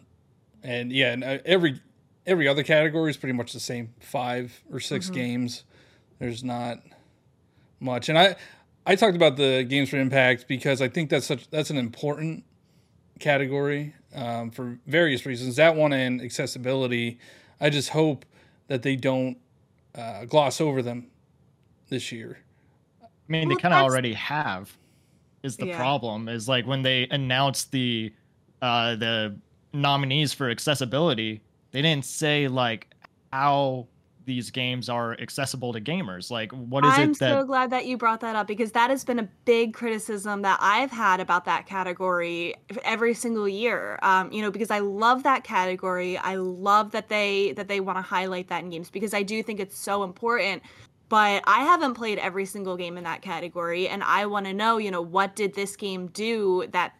[0.62, 1.80] and yeah, and uh, every
[2.26, 5.12] every other category is pretty much the same five or 6 Mhm.
[5.12, 5.64] games.
[6.18, 6.78] There's not
[7.80, 8.36] much, and I
[8.86, 12.44] I talked about the games for impact because I think that's such that's an important
[13.18, 15.56] category um, for various reasons.
[15.56, 17.18] That one and accessibility.
[17.60, 18.24] I just hope
[18.68, 19.38] that they don't
[19.94, 21.10] uh, gloss over them
[21.88, 22.38] this year.
[23.02, 24.76] I mean, they kind of already have.
[25.42, 25.76] Is the Yeah.
[25.76, 28.14] problem is like when they announced the
[28.62, 29.40] uh the
[29.72, 31.42] nominees for accessibility,
[31.72, 32.88] they didn't say like
[33.32, 33.88] how
[34.26, 36.30] these games are accessible to gamers.
[36.30, 37.00] Like, what is it?
[37.00, 37.30] I'm that?
[37.30, 40.58] so glad that you brought that up because that has been a big criticism that
[40.60, 43.98] I've had about that category every single year.
[44.02, 46.18] Um, you know, because I love that category.
[46.18, 49.42] I love that they that they want to highlight that in games because I do
[49.42, 50.62] think it's so important.
[51.08, 54.78] But I haven't played every single game in that category, and I want to know,
[54.78, 56.94] you know, what did this game do that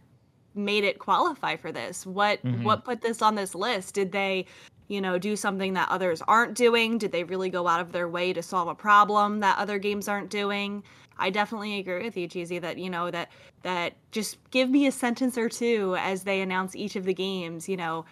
[0.54, 2.06] made it qualify for this?
[2.06, 2.62] What Mhm.
[2.62, 3.94] what put this on this list?
[3.94, 4.46] Did they
[4.88, 6.98] you know, do something that others aren't doing?
[6.98, 10.08] Did they really go out of their way to solve a problem that other games
[10.08, 10.82] aren't doing?
[11.18, 13.30] I definitely agree with you, Cheezy, that you know that
[13.62, 17.68] that just give me a sentence or two as they announce each of the games.
[17.68, 18.04] You know,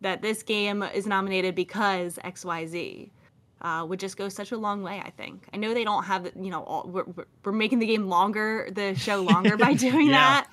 [0.00, 3.10] that this game is nominated because X Y Z.
[3.60, 5.00] Uh, would just go such a long way.
[5.04, 5.46] I think.
[5.54, 8.68] I know they don't have, you know, all, we're, we're- we're making the game longer,
[8.72, 10.14] the show longer by doing Yeah.
[10.42, 10.48] that.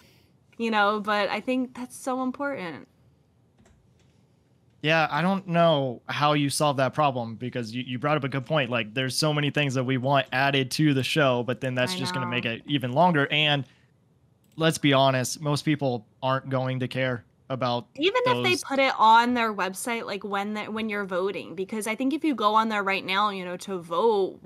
[0.59, 2.87] You know, but I think that's so important.
[4.81, 8.29] Yeah, I don't know how you solve that problem because you, you brought up a
[8.29, 8.69] good point.
[8.69, 11.93] Like, there's so many things that we want added to the show, but then that's
[11.93, 13.27] I just going to make it even longer.
[13.29, 13.65] And
[14.55, 18.93] let's be honest, most people aren't going to care about even if they put it
[18.97, 22.69] on their website like when when you're voting because i think if you go on
[22.69, 24.37] there right now you know to vote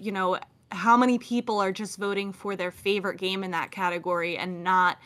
[0.00, 0.36] you know
[0.72, 4.98] how many people are just voting for their favorite game in that category and not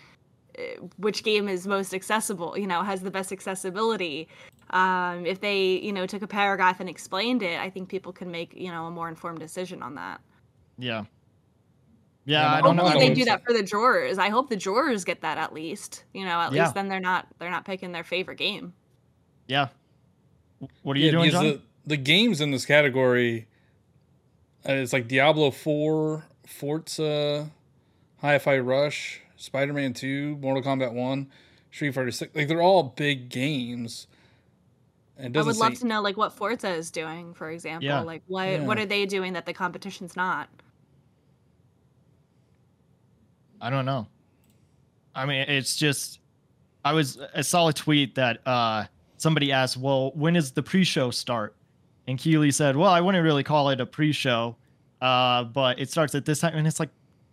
[0.58, 0.62] uh,
[0.96, 4.26] which game is most accessible you know has the best accessibility
[4.72, 8.30] um, if they you know took a paragraph and explained it i think people can
[8.30, 10.20] make you know a more informed decision on that
[10.78, 11.04] Yeah.
[12.24, 12.82] Yeah, Yeah, I don't know.
[12.84, 15.38] my Hopefully I they do that for the drawers i hope the drawers get that
[15.38, 16.62] at least you know at Yeah.
[16.64, 18.72] least then they're not they're not picking their favorite game
[19.48, 19.68] Yeah.
[20.82, 21.44] What are you doing, John?
[21.44, 23.48] the, the games in this category,
[24.68, 27.50] uh, it's like Diablo 4, Forza,
[28.20, 31.32] Hi-Fi Rush, Spider-Man 2, Mortal Kombat 1,
[31.72, 32.36] Street Fighter 6.
[32.36, 34.06] Like they're all big games.
[35.18, 37.50] And it I doesn't would love say- to know like what Forza is doing, for
[37.50, 37.84] example.
[37.86, 38.00] Yeah.
[38.00, 38.64] Like what Yeah.
[38.64, 40.48] what are they doing that the competition's not?
[43.60, 44.06] I don't know.
[45.14, 46.20] I mean, it's just
[46.84, 48.84] I was I saw a tweet that uh
[49.18, 51.54] somebody asked, "Well, when does the pre-show start?"
[52.08, 54.56] And Keighley said, "Well, I wouldn't really call it a pre-show,
[55.00, 56.90] uh, but it starts at this time." And it's like,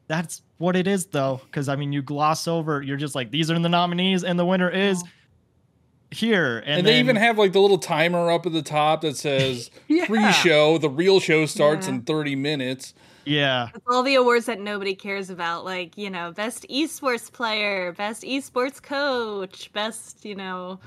[0.07, 2.81] that's what it is, though, because I mean, you gloss over.
[2.83, 5.03] You're just like, these are the nominees, and the winner is
[6.11, 6.59] here.
[6.59, 9.15] And, And, they then- even have like the little timer up at the top that
[9.17, 10.05] says Yeah.
[10.05, 10.77] pre-show.
[10.77, 11.95] The real show starts Yeah.
[11.95, 12.93] in 30 minutes.
[13.25, 17.91] yeah, It's all the awards that nobody cares about, like, you know, best esports player,
[17.91, 20.79] best esports coach, best, you know,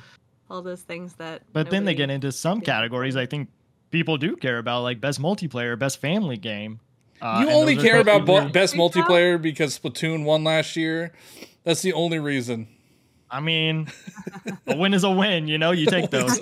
[0.50, 3.16] all those things that but then they get into some categories.
[3.16, 3.48] I think
[3.92, 6.80] people do care about, like best multiplayer, best family game.
[7.20, 11.12] Uh, you only care about bo- best multiplayer because Splatoon won last year.
[11.62, 12.66] That's the only reason.
[13.32, 13.88] I mean,
[14.66, 15.48] a win is a win.
[15.48, 16.38] You know, you take those.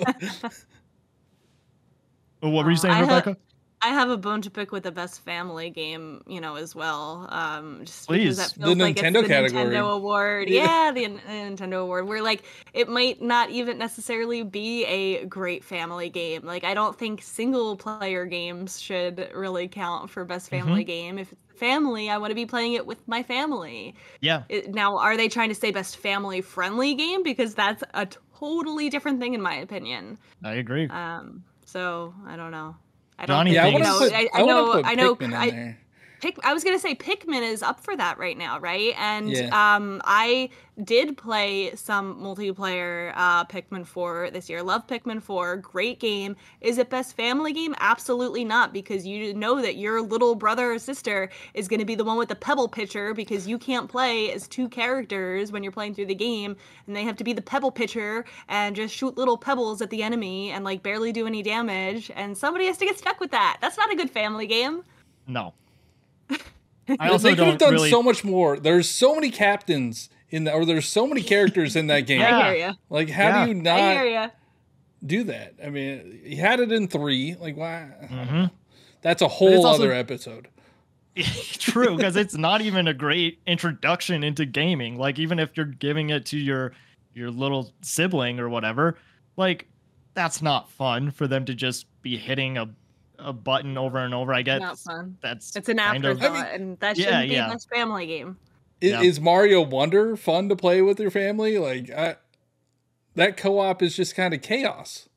[2.41, 3.37] What were you Uh, saying, I ha- Rebecca?
[3.83, 7.27] I have a bone to pick with the best family game, you know, as well.
[7.31, 8.35] Um, just Please.
[8.37, 9.65] because that The like Nintendo it's the category.
[9.65, 10.49] Nintendo award.
[10.49, 10.65] Yeah.
[10.85, 11.31] Yeah, the, N- the
[11.65, 12.07] Nintendo award.
[12.07, 16.43] Where like it might not even necessarily be a great family game.
[16.45, 20.65] Like I don't think single player games should really count for best Mm-hmm.
[20.65, 21.17] family game.
[21.17, 23.95] If it's family, I want to be playing it with my family.
[24.19, 27.21] Yeah, It, now, are they trying to say best family friendly game?
[27.23, 28.07] Because that's a
[28.39, 30.17] totally different thing in my opinion.
[30.43, 30.87] I agree.
[30.89, 32.75] Um, so I don't know.
[33.19, 35.25] I don't Yeah, I think, want to know, put, I, I know, I know, Pikmin
[35.25, 35.77] in I, there.
[36.21, 38.93] Pick, I was gonna say Pikmin is up for that right now, right?
[38.95, 39.75] And Yeah.
[39.75, 40.49] um, I
[40.83, 44.61] did play some multiplayer uh, Pikmin 4 this year.
[44.61, 46.35] Love Pikmin 4, great game.
[46.61, 47.73] Is it best family game?
[47.79, 52.03] Absolutely not, because you know that your little brother or sister is gonna be the
[52.03, 55.95] one with the pebble pitcher because you can't play as two characters when you're playing
[55.95, 56.55] through the game,
[56.85, 60.03] and they have to be the pebble pitcher and just shoot little pebbles at the
[60.03, 63.57] enemy and like barely do any damage, and somebody has to get stuck with that.
[63.59, 64.83] That's not a good family game.
[65.25, 65.53] No.
[66.87, 67.89] They- I also they could have don't done really.
[67.89, 68.57] so much more.
[68.59, 72.21] There's so many captains in that, or there's so many characters in that game.
[72.21, 72.37] Yeah.
[72.39, 72.73] I hear you.
[72.89, 73.43] Like, how Yeah.
[73.45, 74.33] do you not
[75.05, 75.55] do that?
[75.63, 77.35] I mean, he had it in three.
[77.35, 77.89] Like, why?
[78.11, 78.51] Mhm.
[79.01, 80.47] That's a whole also- other episode.
[81.17, 84.97] True, because it's not even a great introduction into gaming.
[84.97, 86.71] Like even if you're giving it to your
[87.13, 88.97] your little sibling or whatever,
[89.35, 89.67] like
[90.13, 92.69] that's not fun for them to just be hitting a
[93.23, 94.33] a button over and over.
[94.33, 95.17] I guess Not fun.
[95.21, 97.47] that's It's an kind of- afterthought, and that Yeah, shouldn't be yeah.
[97.47, 98.37] a best family game.
[98.81, 99.01] I- Yeah.
[99.01, 101.57] Is Mario Wonder fun to play with your family?
[101.57, 102.15] Like, I,
[103.15, 105.07] that co-op is just kind of chaos.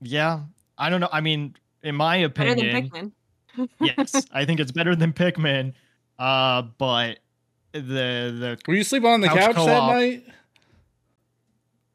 [0.00, 0.40] yeah.
[0.78, 1.08] I don't know.
[1.12, 3.12] I mean, in my Better than opinion,
[3.56, 3.68] Pikmin.
[3.80, 5.74] yes, I think it's better than Pikmin.
[6.18, 7.18] Uh, but
[7.72, 10.24] the the Were you sleeping on the Couch couch, that night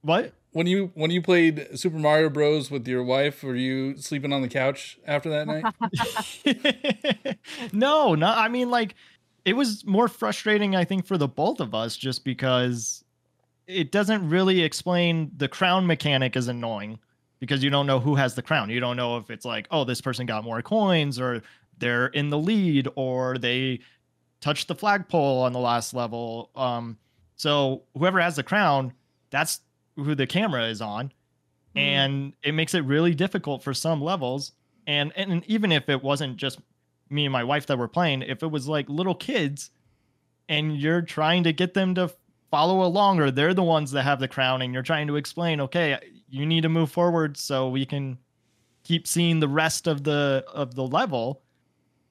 [0.01, 0.33] what?
[0.51, 3.43] When you when you played Super Mario Bros with your wife?
[3.43, 7.37] Were you sleeping on the couch after that night?
[7.73, 8.27] no, no.
[8.27, 8.95] I mean, like,
[9.45, 13.03] it was more frustrating, I think, for the both of us, just because
[13.67, 16.99] it doesn't really explain the crown mechanic is annoying
[17.39, 18.69] because you don't know who has the crown.
[18.69, 21.43] You don't know if it's like, oh, this person got more coins, or
[21.77, 23.81] they're in the lead, or they
[24.41, 26.49] touched the flagpole on the last level.
[26.55, 26.97] Um,
[27.35, 28.93] so whoever has the crown,
[29.29, 29.61] that's
[29.97, 31.11] who the camera is on
[31.75, 31.81] Mhm.
[31.81, 34.53] and it makes it really difficult for some levels.
[34.87, 36.59] And and even if it wasn't just
[37.09, 39.71] me and my wife that were playing if it was like little kids
[40.49, 42.09] and you're trying to get them to
[42.51, 45.59] follow along or they're the ones that have the crown and you're trying to explain
[45.61, 45.97] okay
[46.29, 48.17] you need to move forward so we can
[48.83, 51.41] keep seeing the rest of the of the level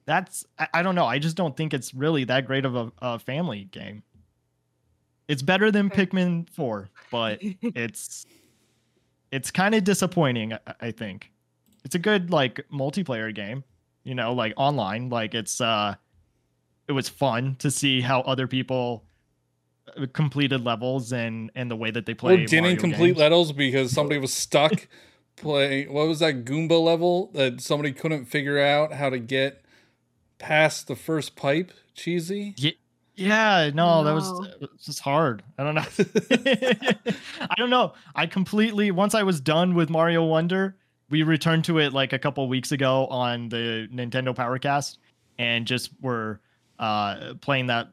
[0.06, 1.06] that's i, I don't know.
[1.06, 4.02] I just don't think it's really that great of a, a family game.
[5.28, 8.26] It's better than pikmin 4 but it's
[9.32, 11.30] it's kind of disappointing I- i think
[11.84, 13.64] it's a good like multiplayer game
[14.04, 15.94] you know like online like it's uh
[16.88, 19.04] it was fun to see how other people
[19.96, 23.18] uh, completed levels and and the way that they play or didn't Mario complete games.
[23.18, 24.86] levels because somebody was stuck
[25.36, 25.92] playing.
[25.92, 29.64] What was that Goomba level that somebody couldn't figure out how to get
[30.38, 31.72] past the first pipe?
[31.96, 32.54] Cheezy.
[32.56, 32.72] yeah
[33.18, 34.42] no, that was No.
[34.60, 35.42] it was just hard.
[35.58, 35.84] I don't know.
[37.40, 37.94] I don't know.
[38.14, 40.76] I completely once i was done with mario wonder
[41.08, 44.98] we returned to it like a couple weeks ago on the nintendo powercast
[45.38, 46.40] and just were
[46.78, 47.88] uh playing that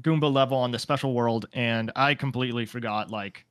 [0.00, 3.44] goomba level on the special world and i completely forgot like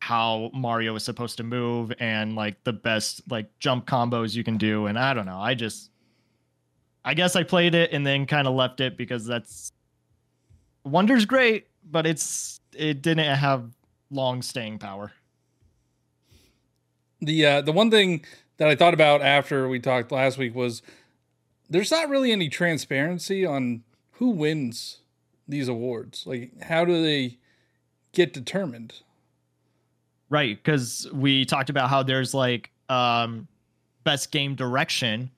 [0.00, 4.56] how mario is supposed to move and like the best like jump combos you can
[4.56, 5.38] do and i don't know.
[5.38, 5.90] I just
[7.06, 9.72] i guess i played it and then kind of left it because that's
[10.84, 13.70] wonder's great but it's it didn't have
[14.10, 15.10] long staying power
[17.20, 18.24] The uh, the one thing
[18.58, 20.82] that I thought about after we talked last week was
[21.68, 24.98] there's not really any transparency on who wins
[25.48, 26.26] these awards.
[26.26, 27.38] Like, how do they
[28.12, 29.00] get determined?
[30.28, 33.48] Right, because we talked about how there's like um
[34.04, 35.30] best game direction,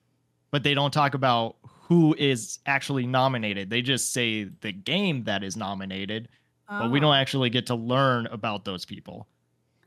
[0.51, 1.55] but they don't talk about
[1.89, 3.69] who is actually nominated.
[3.71, 6.29] They just say the game that is nominated,
[6.69, 7.01] but we Oh.
[7.01, 9.27] don't actually get to learn about those people.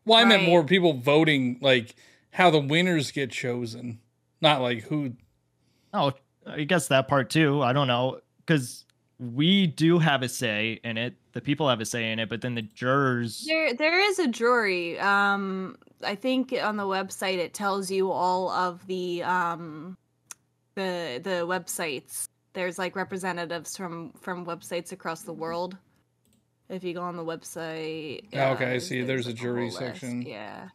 [0.05, 1.95] Well, I meant more people voting, like
[2.33, 4.01] how the winners get chosen,
[4.41, 5.13] not like who.
[5.95, 6.13] Oh,
[6.45, 7.63] I guess that part too.
[7.63, 8.85] I don't know because
[9.21, 11.15] we do have a say in it.
[11.35, 13.45] The people have a say in it, but then the jurors.
[13.47, 14.99] There, there is a jury.
[14.99, 19.97] Um, I think on the website it tells you all of the um,
[20.75, 22.27] the the websites.
[22.55, 25.77] There's like representatives from from websites across the world.
[26.69, 29.03] If you go on the website, Oh, okay, I see.
[29.03, 29.79] There's a jury list.
[29.79, 30.23] section.
[30.23, 30.69] Yeah.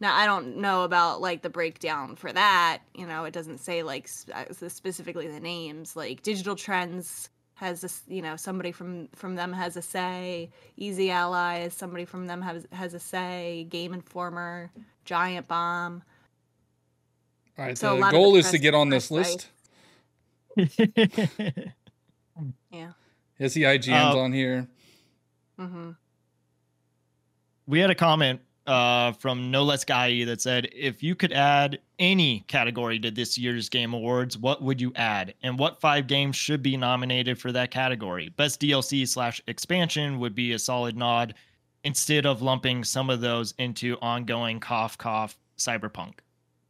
[0.00, 2.80] Now I don't know about like the breakdown for that.
[2.94, 5.94] You know, it doesn't say like uh, specifically the names.
[5.96, 10.50] Like Digital Trends has this, you know, somebody from from them has a say.
[10.76, 13.66] Easy Allies, somebody from them has has a say.
[13.70, 14.70] Game Informer,
[15.04, 16.02] Giant Bomb.
[17.58, 19.46] All right, So the goal the is to get on this press
[20.56, 20.74] list.
[22.70, 22.90] Yeah.
[23.38, 24.66] Yes, the IGN's Uh, on here.
[25.60, 25.90] Mm-hmm.
[27.68, 31.78] we had a comment uh, from No Less Guy that said, if you could add
[32.00, 35.34] any category to this year's Game Awards, what would you add?
[35.44, 38.30] And what five games should be nominated for that category?
[38.30, 41.34] Best DLC slash expansion would be a solid nod
[41.84, 46.14] instead of lumping some of those into ongoing cough cough cyberpunk.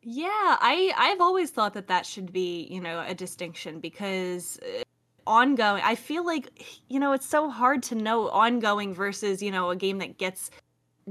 [0.07, 0.29] Yeah,
[0.61, 4.83] I I've always thought that that should be, you know, a distinction because uh,
[5.27, 6.51] ongoing, I feel like
[6.89, 10.51] you know, it's so hard to know ongoing versus, you know, a game that gets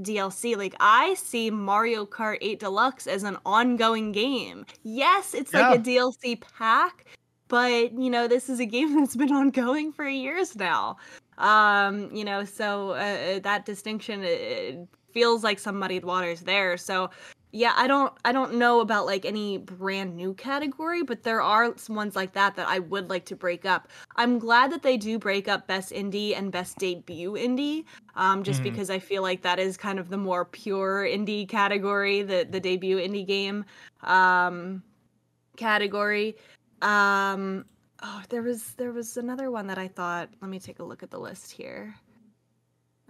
[0.00, 0.56] DLC.
[0.56, 4.64] Like I see Mario Kart 8 Deluxe as an ongoing game.
[4.84, 7.06] Yes, it's like a DLC pack,
[7.48, 10.98] but you know, this is a game that's been ongoing for years now.
[11.38, 16.76] Um, you know, so uh, uh that distinction it feels like some muddied waters there.
[16.76, 17.10] So
[17.54, 21.72] yeah i don't i don't know about like any brand new category but there are
[21.78, 23.88] some ones like that that i would like to break up.
[24.16, 27.84] I'm glad that they do break up best indie and best debut indie
[28.16, 28.70] um, just mm-hmm.
[28.70, 32.60] because i feel like that is kind of the more pure indie category the the
[32.60, 33.64] debut indie game
[34.02, 34.82] um,
[35.56, 36.36] category.
[36.82, 37.64] Um,
[38.02, 41.02] oh there was there was another one that i thought let me take a look
[41.02, 41.94] at the list here.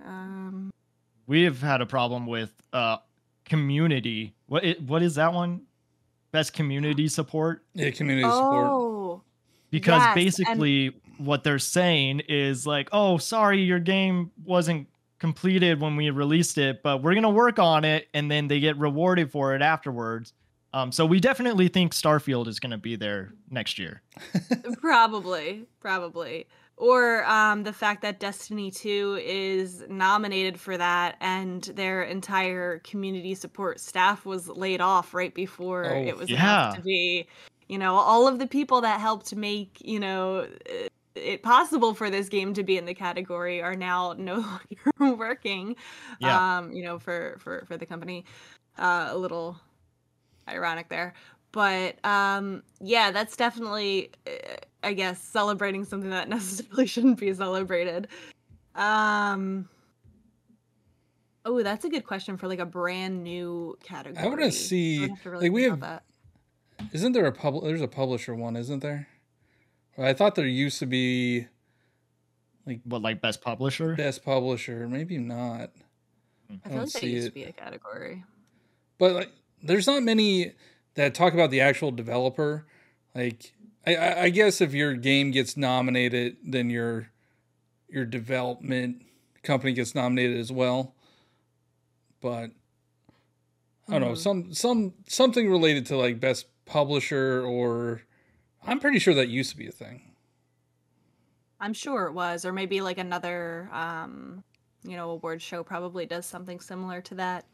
[0.05, 0.71] Um
[1.27, 2.99] we've had a problem with uh
[3.45, 4.35] community.
[4.47, 5.63] What what is that one?
[6.33, 7.65] Best community support.
[7.75, 8.67] Yeah, community support.
[8.67, 9.23] Oh,
[9.71, 14.89] because yes, basically and- what they're saying is like, oh, sorry, your game wasn't
[15.21, 18.77] completed when we released it, but we're gonna work on it, and then they get
[18.79, 20.33] rewarded for it afterwards.
[20.73, 24.03] Um, so we definitely think Starfield is gonna be there next year.
[24.81, 26.47] probably, probably
[26.77, 33.35] or um, the fact that Destiny 2 is nominated for that and their entire community
[33.35, 36.73] support staff was laid off right before oh, it was yeah.
[36.75, 37.27] to be.
[37.69, 40.47] You know, all of the people that helped make, you know,
[41.15, 44.45] it possible for this game to be in the category are now no
[45.01, 45.77] longer working
[46.19, 46.59] yeah.
[46.59, 48.25] um, you know, for for for the company.
[48.77, 49.57] Uh, a little
[50.49, 51.15] ironic there
[51.55, 58.09] but um yeah that's definitely uh, i guess celebrating something that necessarily shouldn't be celebrated.
[58.75, 59.69] Um
[61.45, 64.25] oh that's a good question for like a brand new category.
[64.25, 66.03] i want to see really like we have that.
[66.93, 69.07] isn't there a pub there's a publisher one isn't there?
[69.97, 71.47] I thought there used to be
[72.67, 73.95] like what like best publisher?
[73.95, 75.71] Best publisher maybe not.
[76.51, 77.31] I, I feel like there used it.
[77.31, 78.25] to be a category.
[78.99, 79.31] But like
[79.63, 80.53] there's not many
[80.95, 82.67] that talk about the actual developer.
[83.15, 83.53] Like,
[83.87, 87.11] I, I guess if your game gets nominated, then your
[87.89, 89.03] your development
[89.43, 90.95] company gets nominated as well.
[92.21, 92.51] But
[93.89, 94.09] I don't mm-hmm.
[94.11, 98.03] know some some something related to like best publisher or
[98.67, 100.01] I'm pretty sure that used to be a thing.
[101.61, 104.43] I'm sure it was, or maybe like another um,
[104.83, 107.45] you know award show probably does something similar to that.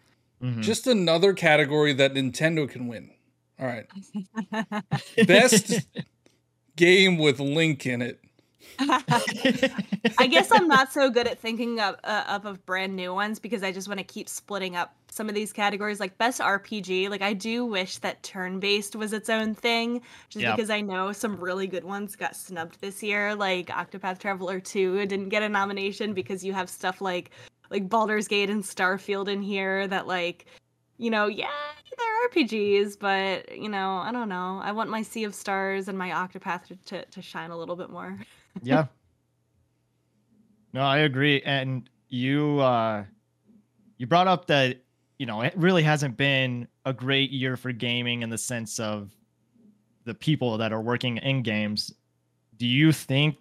[0.43, 0.63] Mm-hmm.
[0.63, 3.11] Just another category that Nintendo can win.
[3.61, 3.87] All right.
[5.27, 5.87] Best
[6.77, 8.21] game with Link in it.
[8.79, 13.39] I guess I'm not so good at thinking of, uh, up of brand new ones
[13.39, 16.01] because I just want to keep splitting up some of these categories.
[16.01, 20.43] Like best RPG, like I do wish that turn based was its own thing, just
[20.43, 20.57] yep.
[20.57, 23.35] because I know some really good ones got snubbed this year.
[23.35, 27.31] Like Octopath Traveler 2 didn't get a nomination because you have stuff like
[27.71, 30.47] like Baldur's Gate and Starfield in here that like
[31.01, 31.49] you know, yeah,
[31.97, 34.61] they're RPGs, but you know, I don't know.
[34.63, 37.75] I want my Sea of Stars and my Octopath to, to, to shine a little
[37.75, 38.19] bit more.
[38.63, 38.87] yeah.
[40.75, 41.41] No, I agree.
[41.43, 43.05] And you uh
[43.97, 44.83] you brought up that,
[45.19, 49.11] you know, it really hasn't been a great year for gaming in the sense of
[50.05, 51.95] the people that are working in games.
[52.59, 53.37] Do you think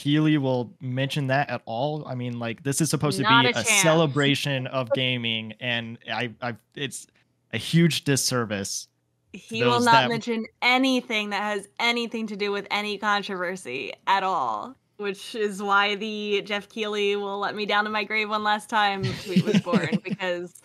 [0.00, 2.06] Keighley will mention that at all.
[2.06, 6.32] I mean, like this is supposed to be a, a celebration of gaming, and I,
[6.40, 7.06] I, it's
[7.52, 8.88] a huge disservice.
[9.34, 10.08] He will not that...
[10.08, 15.96] mention anything that has anything to do with any controversy at all, which is why
[15.96, 19.60] the Jeff Keighley will let me down to my grave one last time tweet was
[19.60, 20.62] born because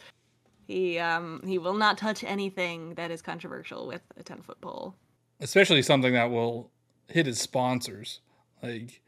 [0.66, 4.96] he um he will not touch anything that is controversial with a 10 foot pole
[5.40, 6.72] especially something that will
[7.08, 8.22] hit his sponsors
[8.64, 9.02] like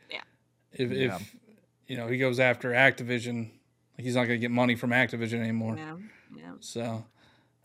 [0.78, 1.15] if yeah.
[1.15, 1.36] if
[1.88, 3.49] you know he goes after Activision,
[3.97, 5.75] he's not going to get money from Activision anymore.
[5.78, 5.95] Yeah,
[6.36, 6.51] yeah.
[6.59, 7.05] So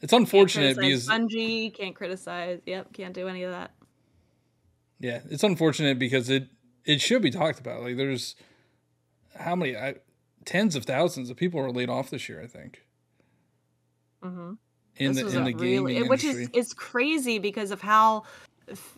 [0.00, 2.60] it's unfortunate because Bungie can't criticize.
[2.66, 3.72] Yep, can't do any of that.
[4.98, 6.48] Yeah, it's unfortunate because it
[6.84, 7.82] it should be talked about.
[7.82, 8.34] Like there's
[9.36, 9.96] how many I,
[10.44, 12.42] tens of thousands of people were laid off this year.
[12.42, 12.82] I think.
[14.22, 14.52] Mm-hmm.
[14.96, 16.60] In this the in the really, gaming which industry.
[16.60, 18.24] is is crazy because of how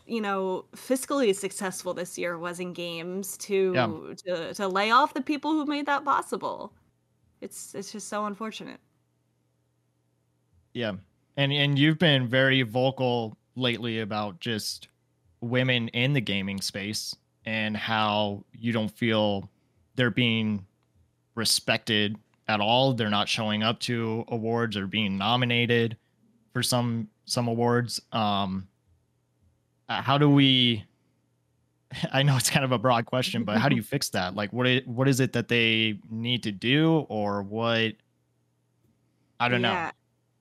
[0.06, 3.86] you know fiscally successful this year was in games to yeah.
[4.24, 6.72] to to lay off the people who made that possible
[7.40, 8.80] it's it's just so unfortunate
[10.72, 10.94] Yeah.
[11.36, 14.88] And and you've been very vocal lately about just
[15.40, 19.50] women in the gaming space and how you don't feel
[19.96, 20.66] they're being
[21.34, 22.16] respected
[22.48, 22.92] at all.
[22.94, 25.96] They're not showing up to awards or being nominated
[26.52, 28.00] for some some awards.
[28.12, 28.68] Um
[29.89, 30.85] uh, how do we
[32.12, 34.35] I know it's kind of a broad question, but how do you fix that?
[34.35, 37.95] Like what what is it that they need to do or what
[39.41, 39.87] I don't yeah.
[39.87, 39.91] know.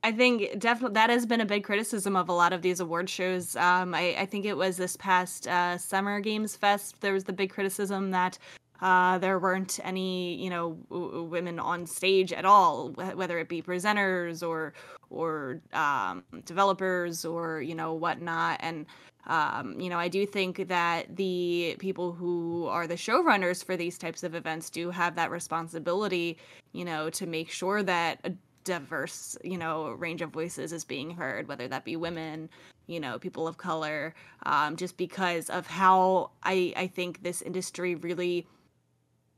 [0.05, 3.09] I think definitely that has been a big criticism of a lot of these award
[3.09, 3.55] shows.
[3.55, 6.99] Um, I, I, think it was this past uh, Summer Games Fest.
[6.99, 8.37] There was the big criticism that
[8.81, 13.61] uh, there weren't any, you know, w- women on stage at all, whether it be
[13.61, 14.73] presenters or
[15.13, 18.59] or um, developers or you know whatnot.
[18.61, 18.85] And
[19.27, 23.97] um, you know, I do think that the people who are the showrunners for these
[23.97, 26.37] types of events do have that responsibility,
[26.73, 28.33] you know, to make sure that a
[28.63, 32.49] diverse, you know, range of voices is being heard, whether that be women,
[32.87, 34.13] you know, people of color,
[34.45, 38.47] um, just because of how I, I think this industry really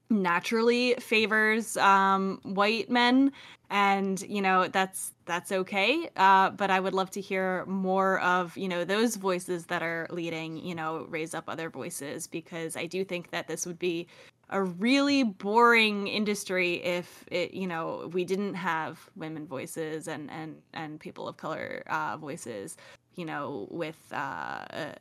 [0.10, 3.32] naturally favors um, white men
[3.70, 6.08] and you know that's that's okay.
[6.16, 10.08] Uh, but i would love to hear more of you know those voices that are
[10.12, 14.08] leading you know raise up other voices because i do think that this would be
[14.50, 20.56] a really boring industry if it you know we didn't have women voices and and
[20.74, 22.78] and people of color uh, voices
[23.16, 24.94] you know with uh, uh,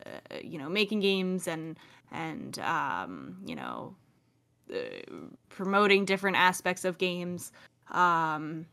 [0.43, 1.79] you know making games and
[2.13, 3.95] and um, you know
[4.73, 4.77] uh,
[5.49, 7.53] promoting different aspects of games.
[7.91, 8.67] Um,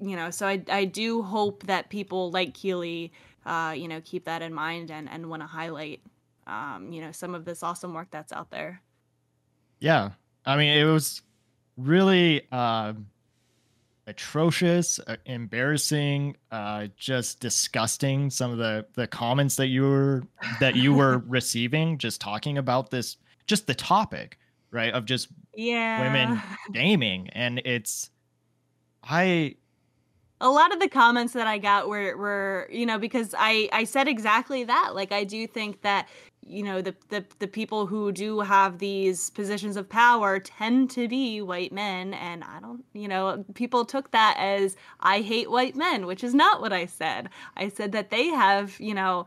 [0.00, 3.12] you know so I, I do hope that people like Keighley
[3.46, 6.00] uh, you know keep that in mind and and want to highlight
[6.46, 8.82] um, you know some of this awesome work that's out there.
[9.80, 10.10] Yeah.
[10.44, 11.22] I mean it was
[11.76, 12.94] really uh,
[14.06, 20.22] atrocious uh, embarrassing uh, just disgusting some of the the comments that you were
[20.60, 23.16] that you were receiving just talking about this
[23.46, 24.38] just the topic
[24.70, 26.02] right of just yeah.
[26.02, 26.40] women
[26.72, 28.10] gaming and it's
[29.04, 29.54] i
[30.40, 33.84] a lot of the comments that I got were were you know because I I
[33.84, 36.08] said exactly that like I do think that
[36.46, 41.08] you know the the the people who do have these positions of power tend to
[41.08, 45.76] be white men and I don't you know people took that as I hate white
[45.76, 47.28] men which is not what I said.
[47.56, 49.26] I said that they have you know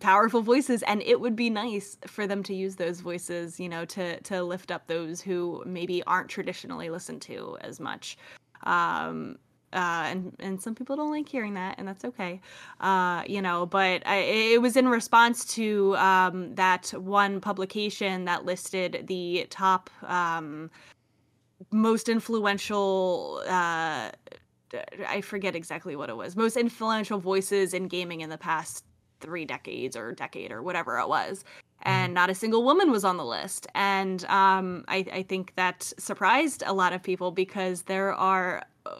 [0.00, 3.84] powerful voices and it would be nice for them to use those voices you know
[3.84, 8.16] to to lift up those who maybe aren't traditionally listened to as much
[8.64, 9.38] um
[9.72, 12.40] uh, and and some people don't like hearing that, and that's okay,
[12.80, 13.66] uh, you know.
[13.66, 19.90] But I, it was in response to um, that one publication that listed the top
[20.04, 20.70] um,
[21.70, 23.42] most influential.
[23.46, 24.10] Uh,
[25.06, 26.36] I forget exactly what it was.
[26.36, 28.84] Most influential voices in gaming in the past
[29.20, 31.88] three decades or decade or whatever it was mm-hmm.
[31.88, 33.66] and not a single woman was on the list.
[33.74, 38.96] And um, I, I, think that surprised a lot of people because there are uh,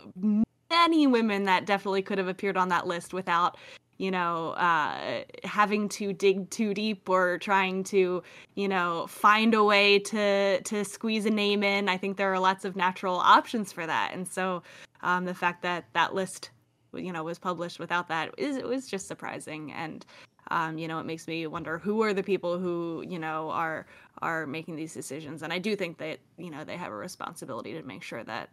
[0.71, 3.57] many women that definitely could have appeared on that list without
[3.99, 8.23] you know uh, having to dig too deep or trying to
[8.55, 12.39] you know find a way to to squeeze a name in i think there are
[12.39, 14.63] lots of natural options for that and so
[15.03, 16.51] um, the fact that that list
[16.95, 20.07] you know was published without that is it was just surprising and
[20.51, 23.87] um, you know it makes me wonder who are the people who you know are
[24.23, 27.73] are making these decisions and i do think that you know they have a responsibility
[27.75, 28.49] to make sure that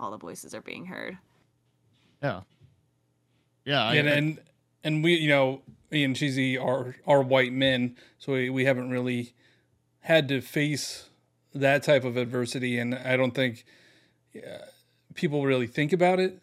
[0.00, 1.18] all the voices are being heard
[2.24, 2.40] yeah.
[3.66, 3.84] Yeah.
[3.84, 4.40] I, and, and
[4.82, 8.90] and we, you know, me and Cheezy are are white men, so we, we haven't
[8.90, 9.34] really
[10.00, 11.08] had to face
[11.54, 13.64] that type of adversity, and I don't think
[14.36, 14.66] uh,
[15.14, 16.40] people really think about it.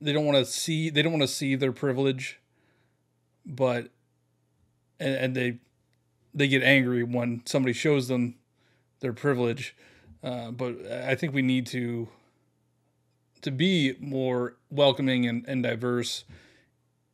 [0.00, 2.40] They don't want to see they don't want to see their privilege,
[3.44, 3.88] but
[5.00, 5.58] and, and they
[6.34, 8.36] they get angry when somebody shows them
[9.00, 9.76] their privilege.
[10.22, 12.08] Uh, but I think we need to
[13.42, 16.24] to be more welcoming and, and diverse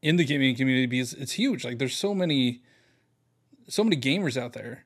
[0.01, 1.65] in the gaming community because it's huge.
[1.65, 2.63] Like there's so many
[3.69, 4.85] so many gamers out there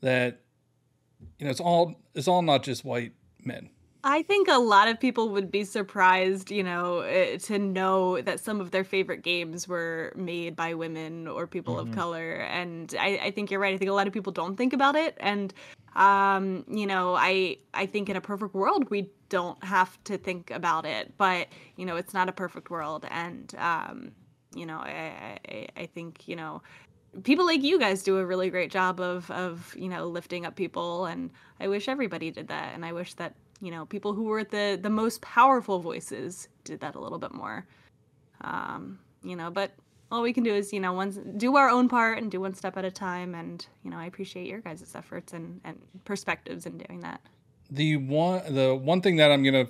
[0.00, 0.40] that
[1.38, 3.12] you know it's all it's all not just white
[3.44, 3.70] men.
[4.04, 8.40] I think a lot of people would be surprised, you know, eh, to know that
[8.40, 11.90] some of their favorite games were made by women or people mm-hmm.
[11.90, 12.32] of color.
[12.50, 13.74] And I, I, think you're right.
[13.74, 15.16] I think a lot of people don't think about it.
[15.20, 15.54] And
[15.94, 20.50] um, you know, I I think in a perfect world we don't have to think
[20.50, 24.12] about it, but you know, it's not a perfect world, and um,
[24.54, 26.62] you know, I, I I think you know
[27.24, 30.56] people like you guys do a really great job of of you know lifting up
[30.56, 31.30] people and
[31.60, 34.78] i wish everybody did that and i wish that you know, people who were the
[34.82, 37.64] the most powerful voices did that a little bit more.
[38.40, 39.70] Um, you know, but
[40.10, 42.54] all we can do is, you know, one do our own part and do one
[42.54, 43.36] step at a time.
[43.36, 47.20] And you know, I appreciate your guys' efforts and and perspectives in doing that.
[47.70, 49.68] The one the one thing that I'm gonna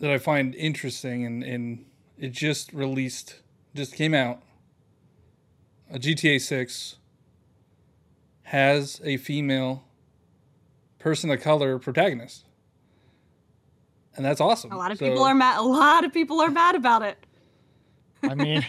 [0.00, 1.86] that I find interesting and and
[2.18, 3.40] it just released
[3.74, 4.42] just came out.
[5.90, 6.96] A GTA Six
[8.42, 9.84] has a female
[10.98, 12.43] person of color protagonist.
[14.16, 14.72] And that's awesome.
[14.72, 15.58] A lot of so, people are mad.
[15.58, 17.18] A lot of people are mad about it.
[18.22, 18.64] I mean,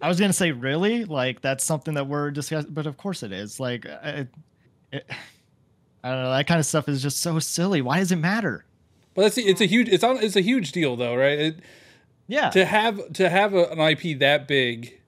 [0.00, 3.32] I was gonna say, really, like that's something that we're discussing, but of course it
[3.32, 3.60] is.
[3.60, 4.28] Like, it,
[4.92, 5.10] it,
[6.02, 6.30] I don't know.
[6.30, 7.80] That kind of stuff is just so silly.
[7.80, 8.64] Why does it matter?
[9.14, 11.38] But it's it's a huge it's on it's a huge deal though, right?
[11.38, 11.60] It,
[12.26, 12.50] yeah.
[12.50, 15.00] To have to have a, an IP that big,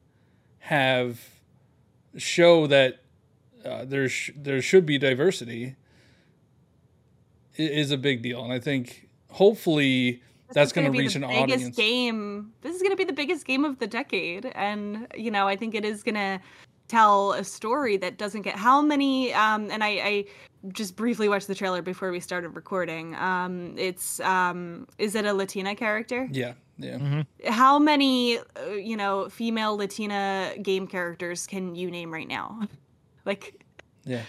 [0.61, 1.21] have
[2.17, 3.01] show that
[3.65, 5.77] uh, there sh- there should be diversity
[7.57, 9.06] is a big deal, and I think
[9.37, 11.77] hopefully this that's going to reach an biggest audience.
[11.77, 12.53] Game.
[12.63, 15.57] This is going to be the biggest game of the decade, and you know I
[15.57, 16.41] think it is going to
[16.89, 19.35] tell a story that doesn't get how many.
[19.35, 20.25] Um, and I, I
[20.73, 23.15] just briefly watched the trailer before we started recording.
[23.17, 26.29] Um, it's um, is it a Latina character?
[26.33, 26.97] Yeah, yeah.
[26.97, 27.53] Mm-hmm.
[27.53, 32.61] How many, uh, you know, female Latina game characters can you name right now?
[33.27, 33.61] like,
[34.05, 34.23] yeah,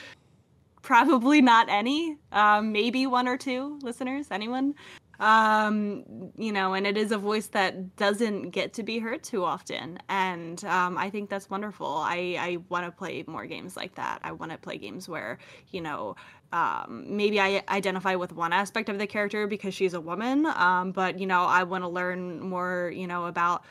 [0.88, 2.18] probably not any.
[2.32, 4.28] Um, maybe one or two listeners.
[4.32, 4.74] Anyone?
[5.20, 6.04] um
[6.38, 9.98] you know and it is a voice that doesn't get to be heard too often
[10.10, 14.20] and um i think that's wonderful i i want to play more games like that
[14.24, 15.40] i want to play games where
[15.72, 16.16] you know
[16.54, 20.92] um maybe i identify with one aspect of the character because she's a woman um
[20.92, 23.64] but you know i want to learn more you know about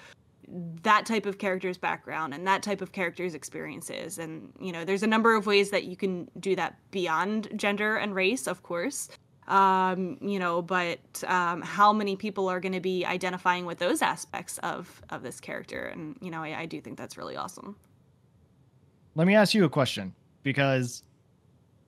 [0.83, 5.03] that type of character's background and that type of character's experiences and you know there's
[5.03, 9.09] a number of ways that you can do that beyond gender and race of course
[9.49, 14.03] um, you know, but um, how many people are going to be identifying with those
[14.03, 15.85] aspects of of this character?
[15.85, 17.77] And you know, I, I do think that's really awesome.
[19.15, 21.05] Let me ask you a question because,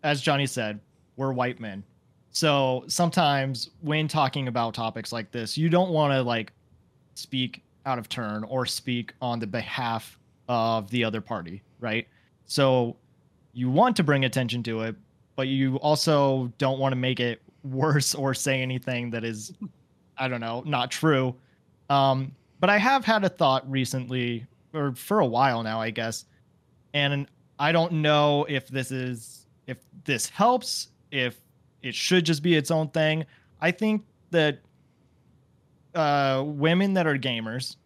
[0.02, 0.78] as Johnny said,
[1.16, 1.82] we're white men.
[2.30, 6.52] So sometimes when talking about topics like this, you don't want to like
[7.14, 12.06] speak out of turn or speak on the behalf of the other party, right?
[12.44, 12.96] So
[13.54, 14.94] you want to bring attention to it,
[15.36, 19.52] but you also don't want to make it worse or say anything that is,
[20.18, 21.34] I don't know, not true.
[21.88, 26.26] Um, but I have had a thought recently, or for a while now, I guess,
[26.92, 27.26] and
[27.58, 31.40] I don't know if this is if this helps, if
[31.82, 33.24] it should just be its own thing.
[33.60, 34.60] I think that
[35.94, 37.76] uh, women that are gamers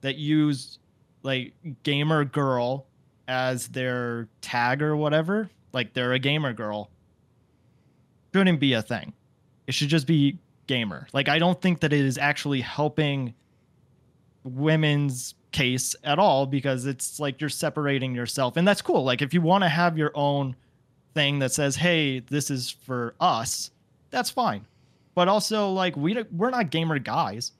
[0.00, 0.78] that use
[1.22, 2.86] like gamer girl
[3.28, 6.90] as their tag or whatever, like they're a gamer girl,
[8.32, 9.12] shouldn't be a thing.
[9.66, 11.08] It should just be gamer.
[11.12, 13.34] Like I don't think that it is actually helping
[14.44, 19.04] women's case at all because it's like you're separating yourself and that's cool.
[19.04, 20.54] Like if you want to have your own
[21.14, 23.70] thing that says, "Hey, this is for us."
[24.10, 24.66] That's fine.
[25.16, 27.50] But also like we we're not gamer guys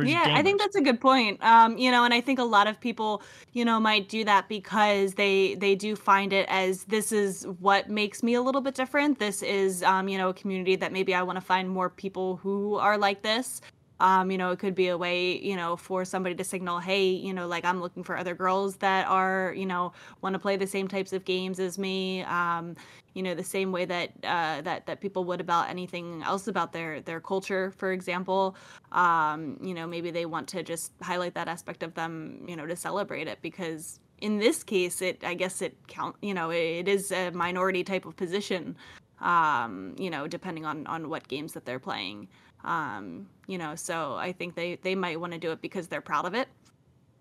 [0.00, 1.42] yeah, I think that's a good point.
[1.44, 3.22] Um, you know, and I think a lot of people,
[3.52, 7.90] you know, might do that because they they do find it as this is what
[7.90, 9.18] makes me a little bit different.
[9.18, 12.36] This is, um, you know, a community that maybe I want to find more people
[12.36, 13.60] who are like this.
[14.02, 17.08] Um, you know, it could be a way, you know, for somebody to signal, hey,
[17.10, 19.92] you know, like I'm looking for other girls that are, you know,
[20.22, 22.22] want to play the same types of games as me.
[22.24, 22.74] Um,
[23.14, 26.72] you know, the same way that uh, that that people would about anything else about
[26.72, 28.56] their their culture, for example.
[28.90, 32.66] Um, you know, maybe they want to just highlight that aspect of them, you know,
[32.66, 36.88] to celebrate it because in this case, it I guess it count, you know, it
[36.88, 38.76] is a minority type of position.
[39.20, 42.26] Um, you know, depending on on what games that they're playing.
[42.64, 46.00] Um, you know, so I think they they might want to do it because they're
[46.00, 46.48] proud of it.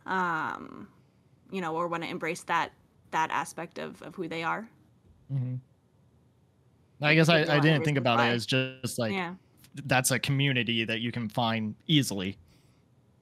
[0.05, 0.87] Um,
[1.51, 2.71] you know, or want to embrace that
[3.11, 4.69] that aspect of of who they are.
[5.31, 5.55] Mm-hmm.
[7.01, 9.33] I guess I, I didn't think about it as just like yeah.
[9.85, 12.37] that's a community that you can find easily.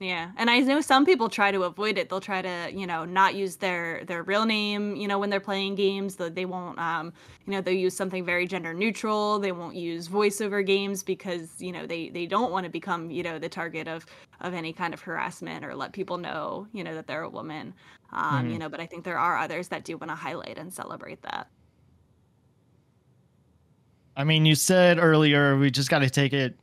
[0.02, 2.08] Yeah, and I know some people try to avoid it.
[2.08, 5.42] They'll try to, you know, not use their their real name, you know, when they're
[5.42, 6.16] playing games.
[6.16, 7.12] They, they won't, um,
[7.46, 9.40] you know, they'll use something very gender neutral.
[9.40, 13.24] They won't use voiceover games because, you know, they they don't want to become, you
[13.24, 14.06] know, the target of
[14.40, 17.74] of any kind of harassment or let people know, you know, that they're a woman.
[18.14, 18.52] Um, mm-hmm.
[18.52, 21.22] You know, but I think there are others that do want to highlight and celebrate
[21.24, 21.50] that.
[24.16, 26.56] I mean, you said earlier we just got to take it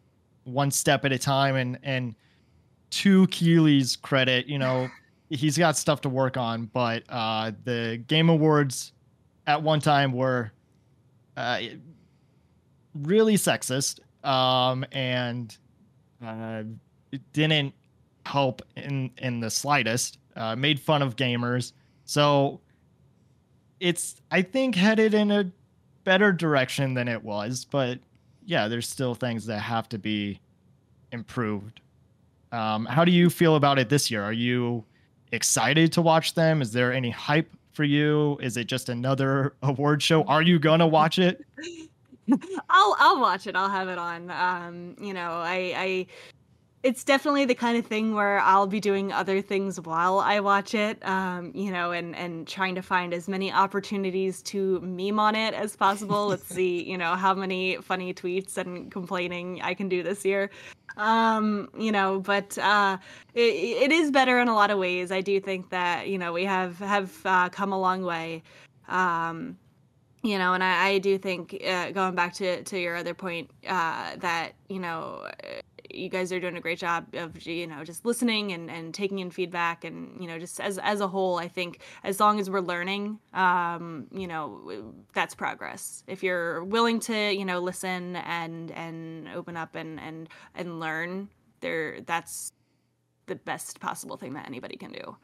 [0.44, 2.14] one step at a time and and
[2.90, 4.88] to Keighley's credit, you know,
[5.28, 8.92] he's got stuff to work on, but uh, the Game Awards
[9.46, 10.52] at one time were
[11.36, 11.60] uh,
[12.94, 15.56] really sexist um, and
[16.24, 16.64] uh,
[17.12, 17.72] it didn't
[18.24, 20.18] help in in the slightest.
[20.34, 21.72] Uh, made fun of gamers,
[22.04, 22.60] so
[23.80, 25.50] it's I think headed in a
[26.04, 27.64] better direction than it was.
[27.64, 28.00] But
[28.44, 30.40] yeah, there's still things that have to be
[31.12, 31.80] improved.
[32.52, 34.22] Um, how do you feel about it this year?
[34.22, 34.84] Are you
[35.32, 36.62] excited to watch them?
[36.62, 38.38] Is there any hype for you?
[38.40, 40.22] Is it just another award show?
[40.24, 41.44] Are you gonna watch it?
[42.70, 43.54] I'll I'll watch it.
[43.54, 44.30] I'll have it on.
[44.30, 46.06] Um, you know, I I
[46.86, 50.72] it's definitely the kind of thing where I'll be doing other things while I watch
[50.72, 55.34] it, um, you know, and and trying to find as many opportunities to meme on
[55.34, 56.28] it as possible.
[56.28, 60.48] Let's see, you know, how many funny tweets and complaining I can do this year.
[60.96, 62.98] Um, you know, but uh,
[63.34, 65.10] it, it is better in a lot of ways.
[65.10, 68.44] I do think that you know we have have uh, come a long way.
[68.86, 69.58] Um,
[70.22, 73.50] you know, and I, I do think uh, going back to to your other point
[73.66, 75.26] uh, that you know
[75.92, 79.18] you guys are doing a great job of you know just listening and, and taking
[79.18, 82.48] in feedback and you know just as as a whole i think as long as
[82.48, 86.04] we're learning um, you know that's progress.
[86.06, 91.28] If you're willing to you know listen and and open up and and and learn
[91.60, 92.52] there that's
[93.26, 95.16] the best possible thing that anybody can do.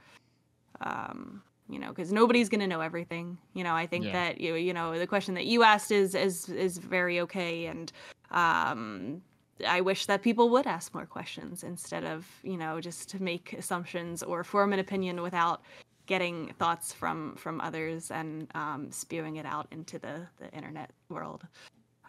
[0.80, 3.38] Um, you know because nobody's going to know everything.
[3.54, 4.12] You know i think yeah.
[4.12, 7.92] that you you know the question that you asked is is is very okay and
[8.30, 9.22] um
[9.66, 13.52] I wish that people would ask more questions instead of, you know, just to make
[13.54, 15.62] assumptions or form an opinion without
[16.06, 21.46] getting thoughts from from others and um, spewing it out into the the internet world.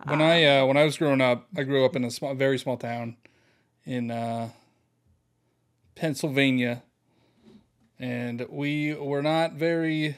[0.06, 2.34] When um, I uh, when I was growing up, I grew up in a small,
[2.34, 3.18] very small town
[3.86, 4.50] in uh,
[5.96, 6.84] Pennsylvania,
[8.00, 10.18] and we were not very.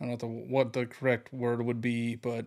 [0.00, 2.46] I don't know what the, what the correct word would be, but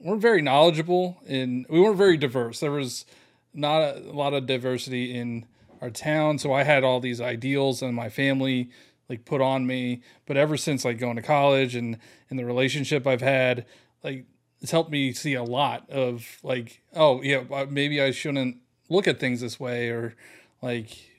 [0.00, 2.60] weren't very knowledgeable and we weren't very diverse.
[2.60, 3.04] There was
[3.52, 5.46] not a, a, lot of diversity in
[5.80, 8.70] our town, so I had all these ideals and my family
[9.08, 10.02] like put on me.
[10.26, 11.98] But ever since like going to college and
[12.30, 13.66] in the relationship I've had,
[14.02, 14.24] like
[14.60, 19.20] it's helped me see a lot of like, oh yeah, maybe I shouldn't look at
[19.20, 20.14] things this way or
[20.62, 21.10] like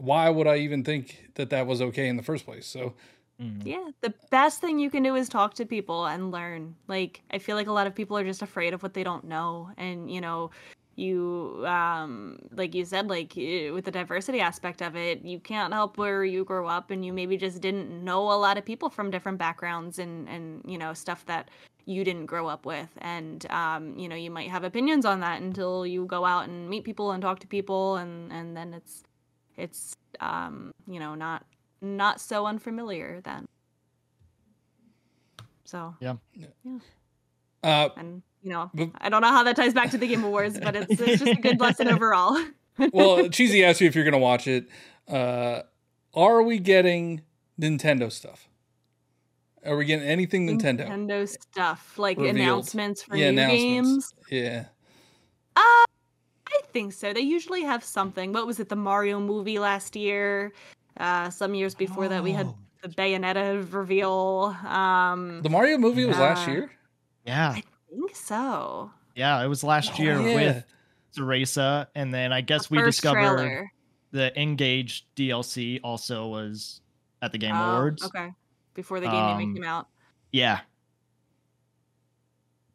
[0.00, 2.66] why would I even think that that was okay in the first place?
[2.66, 2.94] So
[3.40, 3.66] Mm-hmm.
[3.66, 6.76] Yeah, the best thing you can do is talk to people and learn.
[6.88, 9.24] Like I feel like a lot of people are just afraid of what they don't
[9.24, 10.50] know and you know,
[10.96, 15.96] you um like you said like with the diversity aspect of it, you can't help
[15.96, 19.10] where you grow up and you maybe just didn't know a lot of people from
[19.10, 21.48] different backgrounds and and you know, stuff that
[21.86, 25.40] you didn't grow up with and um you know, you might have opinions on that
[25.40, 29.02] until you go out and meet people and talk to people and and then it's
[29.56, 31.44] it's um you know, not
[31.80, 33.46] not so unfamiliar then.
[35.64, 36.78] So yeah, yeah.
[37.62, 40.24] Uh, and you know, but, I don't know how that ties back to the Game
[40.24, 42.32] Awards, but it's, it's just a good lesson overall.
[42.92, 44.68] well, Cheezy asked you if you're going to watch it.
[45.06, 45.62] Uh,
[46.14, 47.22] are we getting
[47.60, 48.48] Nintendo stuff?
[49.64, 50.88] Are we getting anything Nintendo?
[50.88, 52.36] Nintendo stuff like Revealed.
[52.36, 54.12] announcements for yeah, new announcements.
[54.30, 54.44] games.
[54.46, 54.64] Yeah.
[55.54, 55.84] Uh,
[56.48, 57.12] I think so.
[57.12, 58.32] They usually have something.
[58.32, 58.70] What was it?
[58.70, 60.52] The Mario movie last year.
[61.00, 62.08] Uh, some years before oh.
[62.08, 62.58] that, we had oh.
[62.82, 64.54] the Bayonetta reveal.
[64.66, 66.70] Um, the Mario movie was uh, last year.
[67.26, 68.90] Yeah, I think so.
[69.16, 70.34] Yeah, it was last oh, year yeah.
[70.34, 70.64] with
[71.16, 73.72] Teresa, and then I guess the we discovered trailer.
[74.10, 76.82] the Engage DLC also was
[77.22, 78.04] at the Game oh, Awards.
[78.04, 78.28] Okay,
[78.74, 79.88] before the game um, even came out.
[80.32, 80.60] Yeah,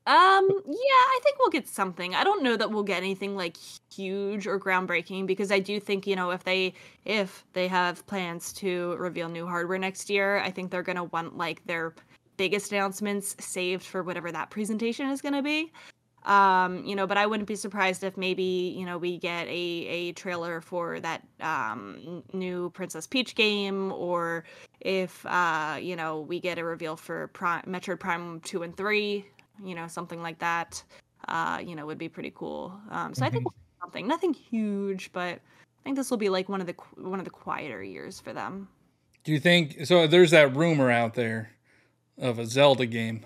[0.07, 2.13] um, yeah, I think we'll get something.
[2.13, 3.57] I don't know that we'll get anything like
[3.91, 6.75] huge or groundbreaking because I do think, you know, if they
[7.05, 11.05] if they have plans to reveal new hardware next year, I think they're going to
[11.05, 11.95] want like their
[12.37, 15.71] biggest announcements saved for whatever that presentation is going to be.
[16.25, 19.51] Um, you know, but I wouldn't be surprised if maybe, you know, we get a
[19.87, 24.43] a trailer for that um new Princess Peach game or
[24.81, 29.25] if uh, you know, we get a reveal for Prime, Metroid Prime 2 and 3
[29.63, 30.83] you know, something like that,
[31.27, 32.73] uh, you know, would be pretty cool.
[32.89, 33.23] Um, so mm-hmm.
[33.23, 33.83] I think mm-hmm.
[33.83, 37.25] something, nothing huge, but I think this will be like one of the one of
[37.25, 38.67] the quieter years for them.
[39.23, 40.07] Do you think so?
[40.07, 41.51] There's that rumor out there
[42.17, 43.25] of a Zelda game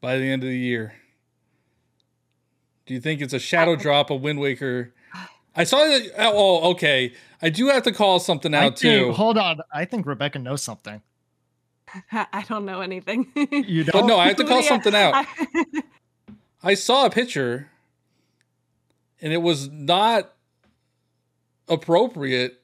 [0.00, 0.94] by the end of the year.
[2.86, 4.94] Do you think it's a shadow drop of Wind Waker?
[5.54, 6.12] I saw that.
[6.16, 7.12] Oh, okay.
[7.42, 9.12] I do have to call something out think, too.
[9.12, 9.60] Hold on.
[9.72, 11.02] I think Rebecca knows something.
[12.12, 13.26] I don't know anything.
[13.34, 13.92] you don't?
[13.92, 14.68] But no, I have to call yeah.
[14.68, 15.26] something out.
[16.62, 17.70] I saw a picture
[19.20, 20.32] and it was not
[21.68, 22.60] appropriate.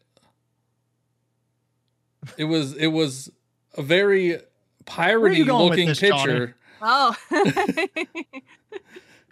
[2.36, 3.30] It was it was
[3.76, 4.38] a very
[4.86, 6.56] piratey looking this, picture.
[6.80, 7.14] Oh.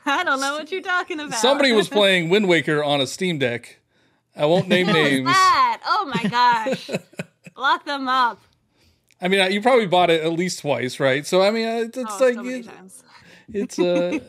[0.04, 1.38] I don't know what you're talking about.
[1.38, 3.78] Somebody was playing Wind Waker on a Steam Deck.
[4.34, 5.26] I won't name What was names.
[5.26, 5.80] that?
[5.86, 6.90] Oh my gosh.
[7.56, 8.40] Lock them up.
[9.22, 11.24] I mean, you probably bought it at least twice, right?
[11.24, 12.68] So I mean, uh, it's, it's oh, like so it-
[13.48, 14.18] it's uh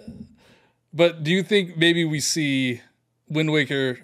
[0.94, 2.82] But do you think maybe we see
[3.28, 3.98] Wind Waker,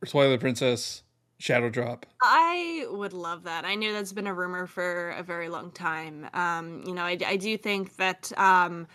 [0.00, 1.02] or Twilight Princess,
[1.38, 2.06] Shadow Drop?
[2.22, 3.64] I would love that.
[3.64, 6.28] I knew that's been a rumor for a very long time.
[6.32, 8.86] Um, you know, I, I do think that um,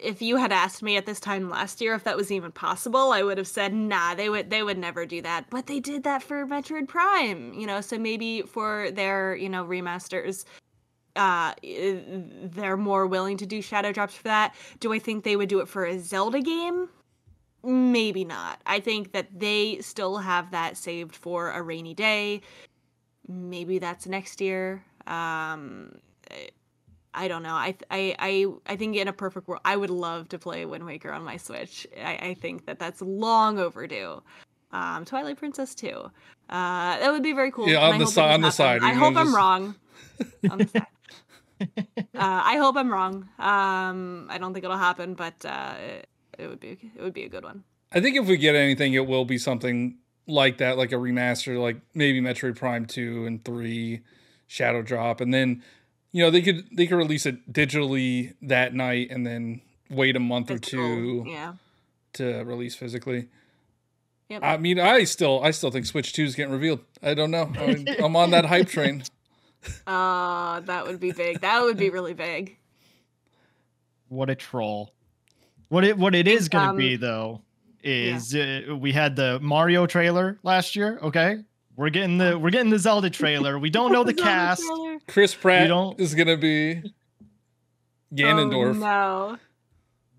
[0.00, 3.12] if you had asked me at this time last year if that was even possible,
[3.12, 6.02] I would have said, "Nah, they would they would never do that." But they did
[6.04, 7.52] that for Metroid Prime.
[7.54, 10.44] You know, so maybe for their you know remasters,
[11.16, 14.54] uh, they're more willing to do shadow drops for that.
[14.80, 16.88] Do I think they would do it for a Zelda game?
[17.62, 18.60] Maybe not.
[18.64, 22.40] I think that they still have that saved for a rainy day.
[23.28, 24.82] Maybe that's next year.
[25.06, 25.98] Um,
[27.12, 27.54] I don't know.
[27.54, 30.84] I I I I think in a perfect world, I would love to play Wind
[30.84, 31.86] Waker on my Switch.
[32.02, 34.22] I, I think that that's long overdue.
[34.72, 36.10] Um, Twilight Princess too.
[36.48, 37.68] Uh, that would be very cool.
[37.68, 39.74] Yeah, on the hope si- on the side, I hope I'm wrong.
[40.50, 40.86] on the side.
[41.60, 43.28] Uh, I hope I'm wrong.
[43.38, 46.08] Um, I don't think it'll happen, but uh, it,
[46.38, 47.64] it would be it would be a good one.
[47.92, 51.60] I think if we get anything, it will be something like that, like a remaster,
[51.60, 54.00] like maybe Metroid Prime two and three,
[54.46, 55.62] Shadow Drop, and then
[56.12, 60.20] you know they could they could release it digitally that night and then wait a
[60.20, 61.54] month or two Yeah.
[62.14, 63.28] to release physically.
[64.28, 64.42] Yep.
[64.44, 66.80] I mean, I still I still think Switch two is getting revealed.
[67.02, 67.52] I don't know.
[67.58, 69.02] I, I'm on that hype train.
[69.86, 71.40] Uh, that would be big.
[71.40, 72.56] That would be really big.
[74.08, 74.92] What a troll.
[75.68, 77.42] What it what it is going to um, be though
[77.82, 81.38] is uh, we had the Mario trailer last year, okay?
[81.80, 83.58] We're getting the we're getting the Zelda trailer.
[83.58, 84.60] We don't know the Zelda cast.
[84.62, 84.98] trailer.
[85.08, 88.68] Chris Pratt don't- is gonna be oh, Ganondorf.
[88.68, 89.38] Oh, no.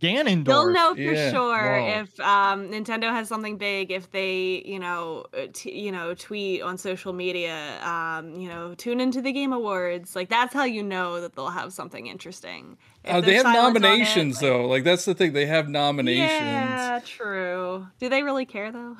[0.02, 0.48] Ganondorf.
[0.48, 1.32] You'll know for Yeah.
[1.32, 2.02] sure Whoa.
[2.02, 3.92] if um, Nintendo has something big.
[3.92, 8.74] If they, you know, uh, t- you know, tweet on social media, um, you know,
[8.76, 10.16] tune into the Game Awards.
[10.16, 12.78] Like that's how you know that they'll have something interesting.
[13.04, 14.66] If Uh, they have silent on it, nominations like- though.
[14.68, 15.34] Like that's the thing.
[15.34, 16.30] They have nominations.
[16.30, 17.88] Yeah, true.
[18.00, 18.96] Do they really care though?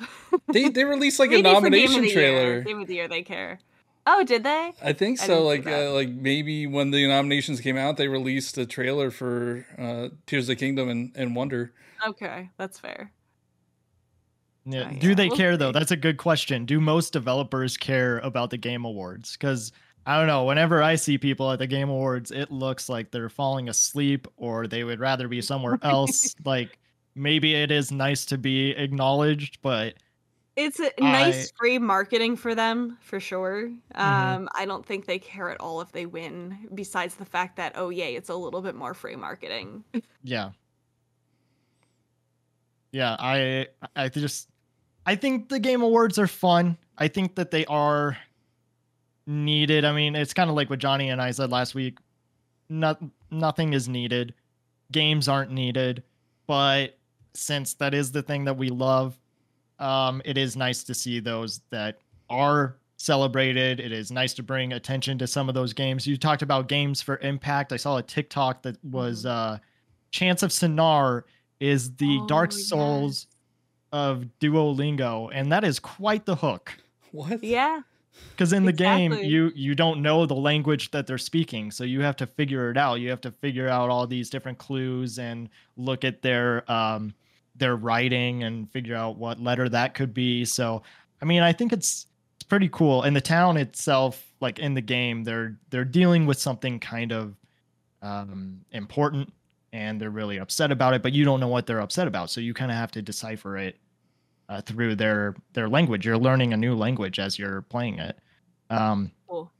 [0.52, 2.14] They they released like a Maybe for Game of nomination the Year.
[2.14, 2.60] trailer.
[2.62, 3.58] Game of the year, they care.
[4.06, 4.72] Oh, did they?
[4.82, 5.34] I think I so.
[5.50, 9.64] didn't Like uh, like maybe when the nominations came out, they released a trailer for
[9.78, 11.72] uh, Tears of the Kingdom and, and Wonder.
[12.06, 13.12] Okay, that's fair.
[14.64, 14.82] Yeah.
[14.82, 15.72] Uh, Do they we'll care though?
[15.72, 16.66] That's a good question.
[16.66, 19.32] Do most developers care about the Game Awards?
[19.32, 19.72] Because
[20.04, 20.44] I don't know.
[20.44, 24.66] Whenever I see people at the Game Awards, it looks like they're falling asleep or
[24.66, 26.34] they would rather be somewhere else.
[26.44, 26.78] like
[27.14, 29.94] maybe it is nice to be acknowledged, but
[30.64, 31.56] It's a nice I- Mm-hmm.
[31.58, 33.66] free marketing for them, for sure.
[33.94, 37.72] Um, I don't think they care at all if they win, besides the fact that,
[37.76, 39.84] oh, yay, it's a little bit more free marketing.
[40.22, 40.50] yeah.
[42.92, 44.48] Yeah, I I just
[45.06, 46.76] I think the Game Awards are fun.
[46.98, 48.16] I think that they are
[49.26, 49.84] needed.
[49.84, 51.98] I mean, it's kind of like what Johnny and I said last week.
[52.68, 54.34] Not nothing is needed.
[54.90, 56.02] Games aren't needed,
[56.46, 56.98] but
[57.32, 59.18] since that is the thing that we love,
[59.82, 61.98] um, it is nice to see those that
[62.30, 63.80] are celebrated.
[63.80, 66.06] It is nice to bring attention to some of those games.
[66.06, 67.72] You talked about games for impact.
[67.72, 69.58] I saw a TikTok that was uh,
[70.12, 71.22] Chants of Sennaar
[71.58, 72.68] is the Oh, Dark yes.
[72.68, 73.26] Souls
[73.92, 76.76] of Duolingo, and that is quite the hook.
[77.10, 77.42] What?
[77.44, 77.82] yeah.
[78.30, 82.02] Because in the game, you you don't know the language that they're speaking, so you
[82.02, 83.00] have to figure it out.
[83.00, 87.14] You have to figure out all these different clues and look at their um
[87.56, 90.44] their writing and figure out what letter that could be.
[90.44, 90.82] So,
[91.20, 93.02] I mean, I think it's it's pretty cool.
[93.02, 97.36] And the town itself, like in the game, they're they're dealing with something kind of
[98.00, 99.32] um important,
[99.72, 101.02] and they're really upset about it.
[101.02, 103.56] But you don't know what they're upset about, so you kind of have to decipher
[103.58, 103.78] it
[104.48, 106.04] uh, through their their language.
[106.06, 108.18] You're learning a new language as you're playing it.
[108.70, 109.52] Um, Cool.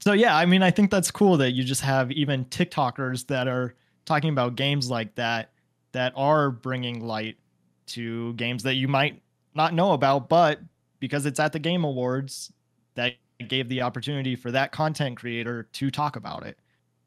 [0.00, 3.48] so yeah, I mean, I think that's cool that you just have even TikTokers that
[3.48, 5.50] are talking about games like that
[5.96, 7.38] that are bringing light
[7.86, 9.22] to games that you might
[9.54, 10.60] not know about, but
[11.00, 12.52] because it's at the Game Awards,
[12.96, 13.14] that
[13.48, 16.58] gave the opportunity for that content creator to talk about it.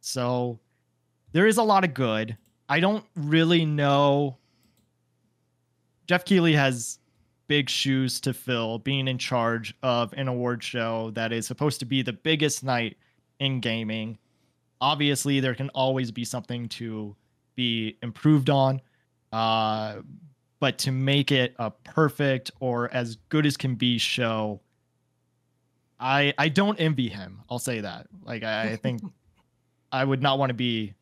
[0.02, 0.60] So
[1.34, 2.36] there is a lot of good.
[2.68, 4.40] I don't really know.
[6.08, 6.98] Jeff Keighley has
[7.46, 11.86] big shoes to fill being in charge of an award show that is supposed to
[11.86, 12.98] be the biggest night
[13.40, 14.18] in gaming.
[14.82, 17.16] Obviously, there can always be something to
[17.60, 18.80] be improved on.
[19.34, 19.98] Uh,
[20.62, 24.62] but to make it a perfect or as good as can be show,
[26.00, 27.42] I I don't envy him.
[27.50, 28.08] I'll say that.
[28.24, 29.02] Like I, I think
[29.92, 30.94] I would not want to be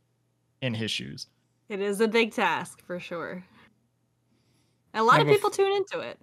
[0.61, 1.27] in his shoes.
[1.69, 3.45] It is a big task for sure.
[4.95, 6.17] A lot of bef- people tune into it.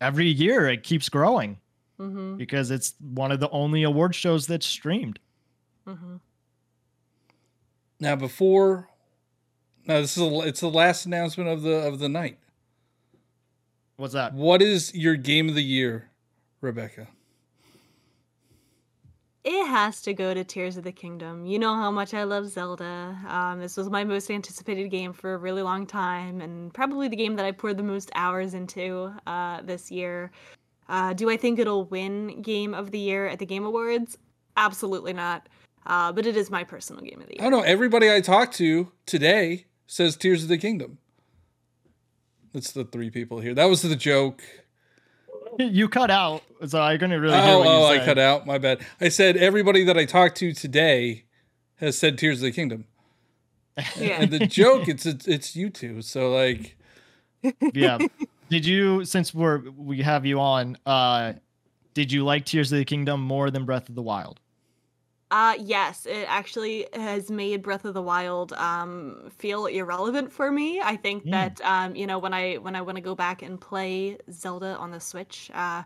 [0.00, 1.58] Every year it keeps growing
[1.98, 5.18] hmm because it's one of the only award shows that's streamed.
[5.86, 6.16] hmm
[8.00, 8.88] Now before,
[9.86, 12.38] now this is a, it's the last announcement of the of the night.
[13.96, 14.34] What's that?
[14.34, 16.10] What is your game of the year,
[16.60, 17.08] Rebecca?
[19.44, 21.44] It has to go to Tears of the Kingdom.
[21.44, 23.18] You know how much I love Zelda.
[23.28, 27.16] Um, this was my most anticipated game for a really long time, and probably the
[27.16, 30.30] game that I poured the most hours into uh, this year.
[30.88, 34.16] Uh, do I think it'll win Game of the Year at the Game Awards?
[34.56, 35.48] Absolutely not.
[35.86, 37.50] Uh, but it is my personal game of the I year.
[37.50, 37.66] don't know.
[37.66, 40.98] Everybody I talked to today says Tears of the Kingdom.
[42.52, 43.54] That's the three people here.
[43.54, 44.42] That was the joke.
[45.56, 48.44] You cut out, so I couldn't really hear Oh, what you oh, I cut out.
[48.44, 48.84] My bad.
[49.00, 51.26] I said everybody that I talked to today
[51.76, 52.86] has said Tears of the Kingdom.
[53.96, 54.20] Yeah.
[54.20, 56.02] And the joke, it's it's, it's you two.
[56.02, 56.76] So like,
[57.72, 57.98] yeah.
[58.48, 61.34] Did you since we're we have you on, uh
[61.92, 64.40] did you like Tears of the Kingdom more than Breath of the Wild?
[65.34, 70.80] Uh, yes, it actually has made Breath of the Wild um, feel irrelevant for me.
[70.80, 71.30] I think Mm.
[71.32, 74.76] that um, you know when I when I want to go back and play Zelda
[74.76, 75.82] on the Switch, uh,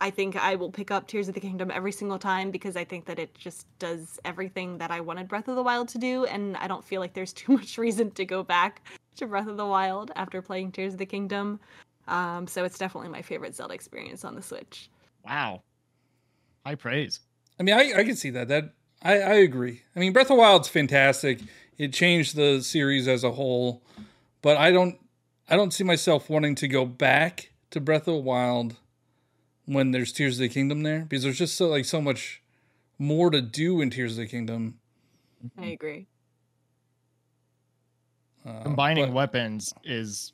[0.00, 2.82] I think I will pick up Tears of the Kingdom every single time because I
[2.82, 6.24] think that it just does everything that I wanted Breath of the Wild to do,
[6.24, 8.82] and I don't feel like there's too much reason to go back
[9.14, 11.60] to Breath of the Wild after playing Tears of the Kingdom.
[12.08, 14.90] Um, so it's definitely my favorite Zelda experience on the Switch.
[15.24, 15.62] Wow.
[16.66, 17.20] High praise.
[17.58, 18.48] I mean, I, I can see that.
[18.48, 19.82] That I, I agree.
[19.94, 21.40] I mean, Breath of the Wild's fantastic.
[21.78, 23.82] It changed the series as a whole,
[24.42, 24.98] but I don't
[25.48, 28.76] I don't see myself wanting to go back to Breath of the Wild
[29.66, 32.42] when there's Tears of the Kingdom there because there's just so like so much
[32.98, 34.78] more to do in Tears of the Kingdom.
[35.58, 36.06] I agree.
[38.46, 40.32] Uh, Combining but- weapons is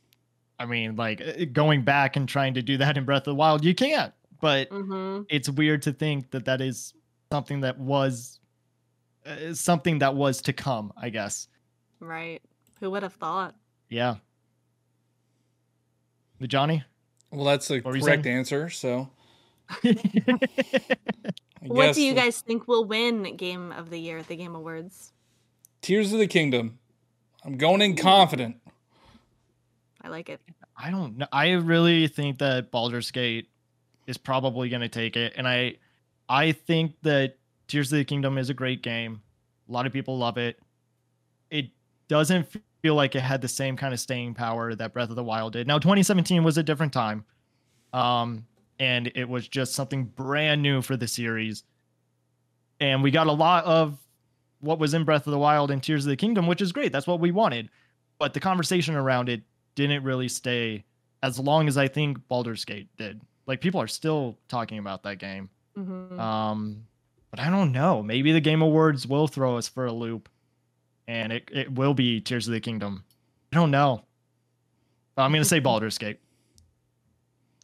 [0.58, 3.34] I mean, like uh, going back and trying to do that in Breath of the
[3.34, 4.12] Wild, you can't.
[4.40, 6.92] But hmm it's weird to think that that is
[7.30, 8.40] something that was
[9.26, 11.48] uh, something that was to come, I guess.
[12.00, 12.42] Right.
[12.80, 13.54] Who would have thought?
[13.88, 14.16] Yeah.
[16.38, 16.84] The Johnny?
[17.30, 18.70] well, that's the were correct answer.
[18.70, 19.10] So
[21.62, 25.12] What do you guys think will win Game of the Year at the Game Awards?
[25.82, 26.78] Tears of the Kingdom.
[27.44, 28.56] I'm going in confident.
[30.02, 30.40] I like it.
[30.76, 31.26] I don't know.
[31.30, 33.48] I really think that Baldur's Gate
[34.06, 35.74] is probably going to take it, and I,
[36.30, 39.20] I think that Tears of the Kingdom is a great game.
[39.68, 40.60] A lot of people love it.
[41.50, 41.70] It
[42.06, 42.46] doesn't
[42.82, 45.54] feel like it had the same kind of staying power that Breath of the Wild
[45.54, 45.66] did.
[45.66, 47.24] Now, 2017 was a different time,
[47.92, 48.46] um,
[48.78, 51.64] and it was just something brand new for the series,
[52.78, 53.98] and we got a lot of
[54.60, 56.92] what was in Breath of the Wild and Tears of the Kingdom, which is great.
[56.92, 57.70] That's what we wanted,
[58.20, 59.42] but the conversation around it
[59.74, 60.84] didn't really stay
[61.24, 63.20] as long as I think Baldur's Gate did.
[63.46, 65.50] Like people are still talking about that game.
[65.84, 66.86] Hmm Um,
[67.30, 68.02] but I don't know.
[68.02, 70.28] Maybe the Game Awards will throw us for a loop,
[71.06, 73.04] and it, it will be Tears of the Kingdom.
[73.52, 74.04] I don't know.
[75.16, 76.18] I'm gonna say Baldur's Gate.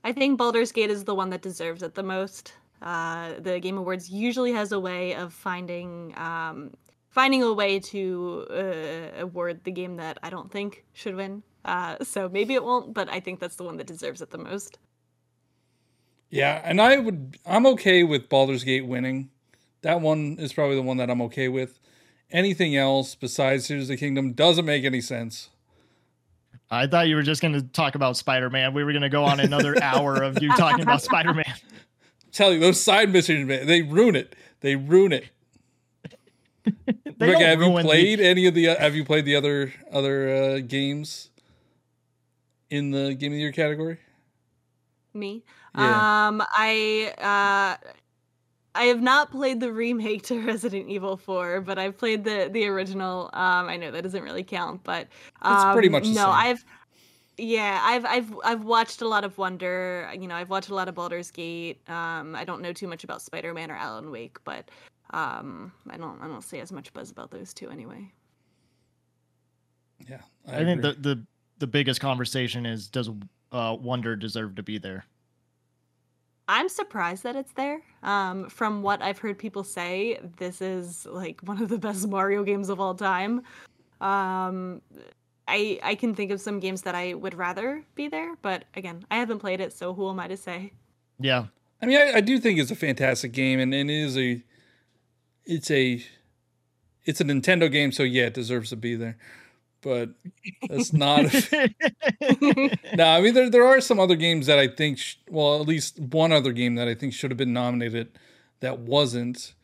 [0.04, 2.52] I think Baldur's Gate is the one that deserves it the most.
[2.82, 6.72] Uh, the Game Awards usually has a way of finding um,
[7.08, 11.42] finding a way to uh, award the game that I don't think should win.
[11.64, 14.38] Uh, so maybe it won't, but I think that's the one that deserves it the
[14.38, 14.78] most.
[16.36, 19.30] Yeah, and I would I'm okay with Baldur's Gate winning.
[19.82, 21.78] That one is probably the one that I'm okay with.
[22.30, 25.48] Anything else besides Tears of the Kingdom doesn't make any sense.
[26.70, 28.74] I thought you were just gonna talk about Spider Man.
[28.74, 31.54] We were gonna go on another hour of you talking about Spider Man.
[32.32, 34.34] tell you those side missions, man, they ruin it.
[34.60, 35.24] They ruin it.
[37.18, 38.68] They Rebecca, don't have you ruin the- played any of the?
[38.70, 41.30] Uh, have you played the other other uh, games
[42.68, 43.98] in the game of the year category?
[45.14, 45.42] Me,
[45.76, 46.28] Yeah.
[46.28, 47.90] um, I uh,
[48.74, 52.66] I have not played the remake to Resident Evil 4, but I've played the the
[52.66, 53.30] original.
[53.32, 55.08] Um, I know that doesn't really count, but
[55.42, 56.24] um, It's pretty much the no.
[56.24, 56.30] same.
[56.30, 56.64] I've
[57.38, 60.10] yeah, I've I've I've watched a lot of Wonder.
[60.18, 61.80] You know, I've watched a lot of Baldur's Gate.
[61.88, 64.70] Um, I don't know too much about Spider Man or Alan Wake, but
[65.10, 68.10] um, I don't I don't say as much buzz about those two anyway.
[70.08, 71.26] Yeah, I, think the, the
[71.58, 73.10] the biggest conversation is does
[73.52, 75.04] uh, Wonder deserve to be there?
[76.48, 77.80] I'm surprised that it's there.
[78.02, 82.44] Um, from what I've heard people say, this is like one of the best Mario
[82.44, 83.42] games of all time.
[84.00, 84.82] Um,
[85.48, 89.04] I I can think of some games that I would rather be there, but again,
[89.10, 90.72] I haven't played it, so who am I to say?
[91.18, 91.46] Yeah,
[91.80, 94.42] I mean, I, I do think it's a fantastic game, and, and it is a,
[95.44, 96.02] it's a,
[97.04, 99.16] it's a Nintendo game, so yeah, it deserves to be there.
[99.82, 100.10] But
[100.68, 101.24] that's not.
[102.94, 105.66] no, I mean there there are some other games that I think, sh- well, at
[105.66, 108.18] least one other game that I think should have been nominated
[108.60, 109.54] that wasn't.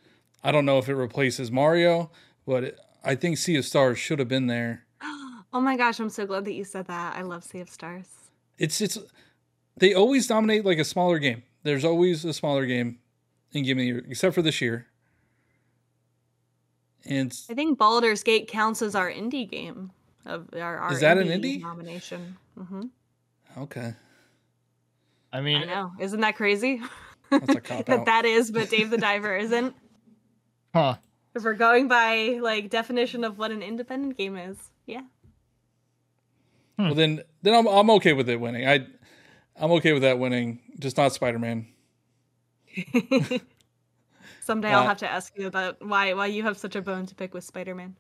[0.45, 2.11] I don't know if it replaces Mario,
[2.47, 4.85] but it, I think Sea of Stars should have been there.
[5.55, 7.15] Oh my gosh, I'm so glad that you said that.
[7.15, 8.07] I love Sea of Stars.
[8.57, 8.97] It's it's
[9.77, 11.43] they always dominate like a smaller game.
[11.63, 13.01] There's always a smaller game
[13.53, 14.87] in Game of the Year, except for this year.
[17.05, 19.91] And I think Baldur's Gate counts as our indie game
[20.27, 21.61] of our, our Is that an indie?
[21.63, 22.37] nomination.
[22.59, 22.83] hmm
[23.59, 23.95] okay,
[25.33, 26.81] I mean, I know, isn't that crazy?
[27.31, 29.75] that's a that that is, but Dave the Diver isn't.
[30.75, 30.97] huh?
[31.35, 35.03] If we're going by like definition of what an independent game is, yeah.
[36.79, 38.67] Well then then I'm I'm okay with it winning.
[38.67, 38.87] I
[39.57, 41.67] I'm okay with that winning, just not Spider Man.
[44.41, 47.07] Someday Uh, I'll have to ask you about why why you have such a bone
[47.07, 47.95] to pick with Spider-Man.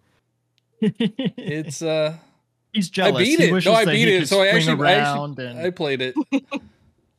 [0.82, 2.16] It's uh
[2.72, 3.16] He's jealous.
[3.16, 3.64] I beat He it.
[3.64, 4.28] No, I beat it.
[4.28, 6.14] So I actually, I actually and I played it.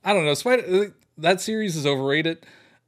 [0.03, 0.34] I don't know.
[0.34, 2.45] Spider that series is overrated,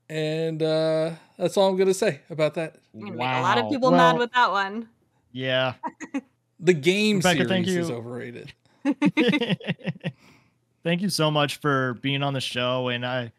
[0.09, 2.77] and uh that's all I'm gonna say about that.
[2.93, 3.69] You're gonna make a lot of Wow.
[3.69, 4.89] people mad with that one.
[5.31, 5.73] Yeah.
[6.59, 8.53] The game Rebecca, thank series is overrated.
[10.83, 13.31] Thank you so much for being on the show, and I,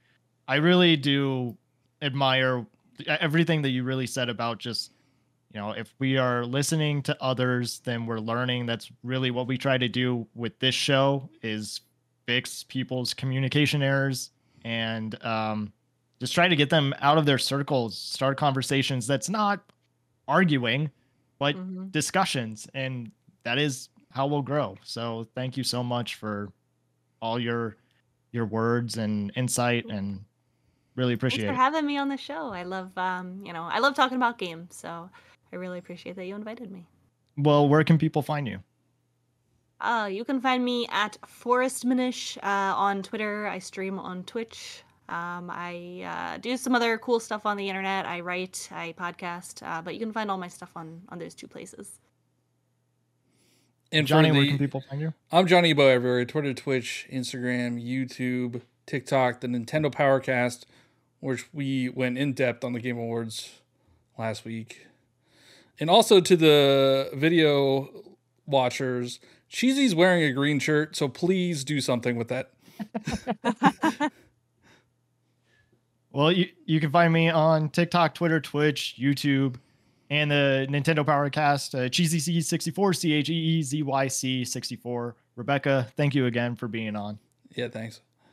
[0.49, 1.57] I really do
[2.03, 2.67] admire
[3.07, 4.91] everything that you really said about just,
[5.57, 8.67] you know, if we are listening to others, then we're learning.
[8.67, 11.81] That's really what we try to do with this show is
[12.27, 14.33] fix people's communication errors
[14.67, 15.73] and um,
[16.21, 19.61] just try to get them out of their circles, start conversations that's not
[20.29, 20.91] arguing,
[21.39, 21.91] but Mhm.
[21.91, 23.11] discussions and
[23.45, 26.53] that is how we'll grow so thank you so much for
[27.23, 27.77] all your
[28.33, 30.25] your words and insight and
[30.97, 32.49] really appreciate Thanks for it having me on the show.
[32.53, 35.09] I love um, you know, I love talking about games, so
[35.53, 36.87] I really appreciate that you invited me.
[37.37, 38.61] well where can people find you
[39.81, 43.47] Uh, you can find me at Forest Minish uh, on Twitter.
[43.47, 44.83] I stream on Twitch.
[45.09, 48.07] Um, I uh, do some other cool stuff on the internet.
[48.07, 51.35] I write, I podcast, uh, but you can find all my stuff on on those
[51.35, 52.01] two places.
[53.93, 58.63] And johnny for where can people find you I'm Johniibo everywhere Twitter, Twitch, Instagram, YouTube,
[58.87, 60.65] TikTok, the Nintendo Powercast,
[61.21, 63.61] which we went in depth on the Game Awards
[64.19, 64.86] last week.
[65.79, 67.89] And also to the video
[68.47, 69.21] watchers,
[69.51, 72.51] Cheezy's wearing a green shirt, so please do something with that.
[76.13, 79.57] well you, you can find me on tiktok twitter twitch youtube
[80.11, 86.97] and the nintendo powercast uh, cheezy 64 c-h-e-e-z-y-c 64 rebecca thank you again for being
[86.97, 87.19] on
[87.57, 88.01] Yeah, thanks.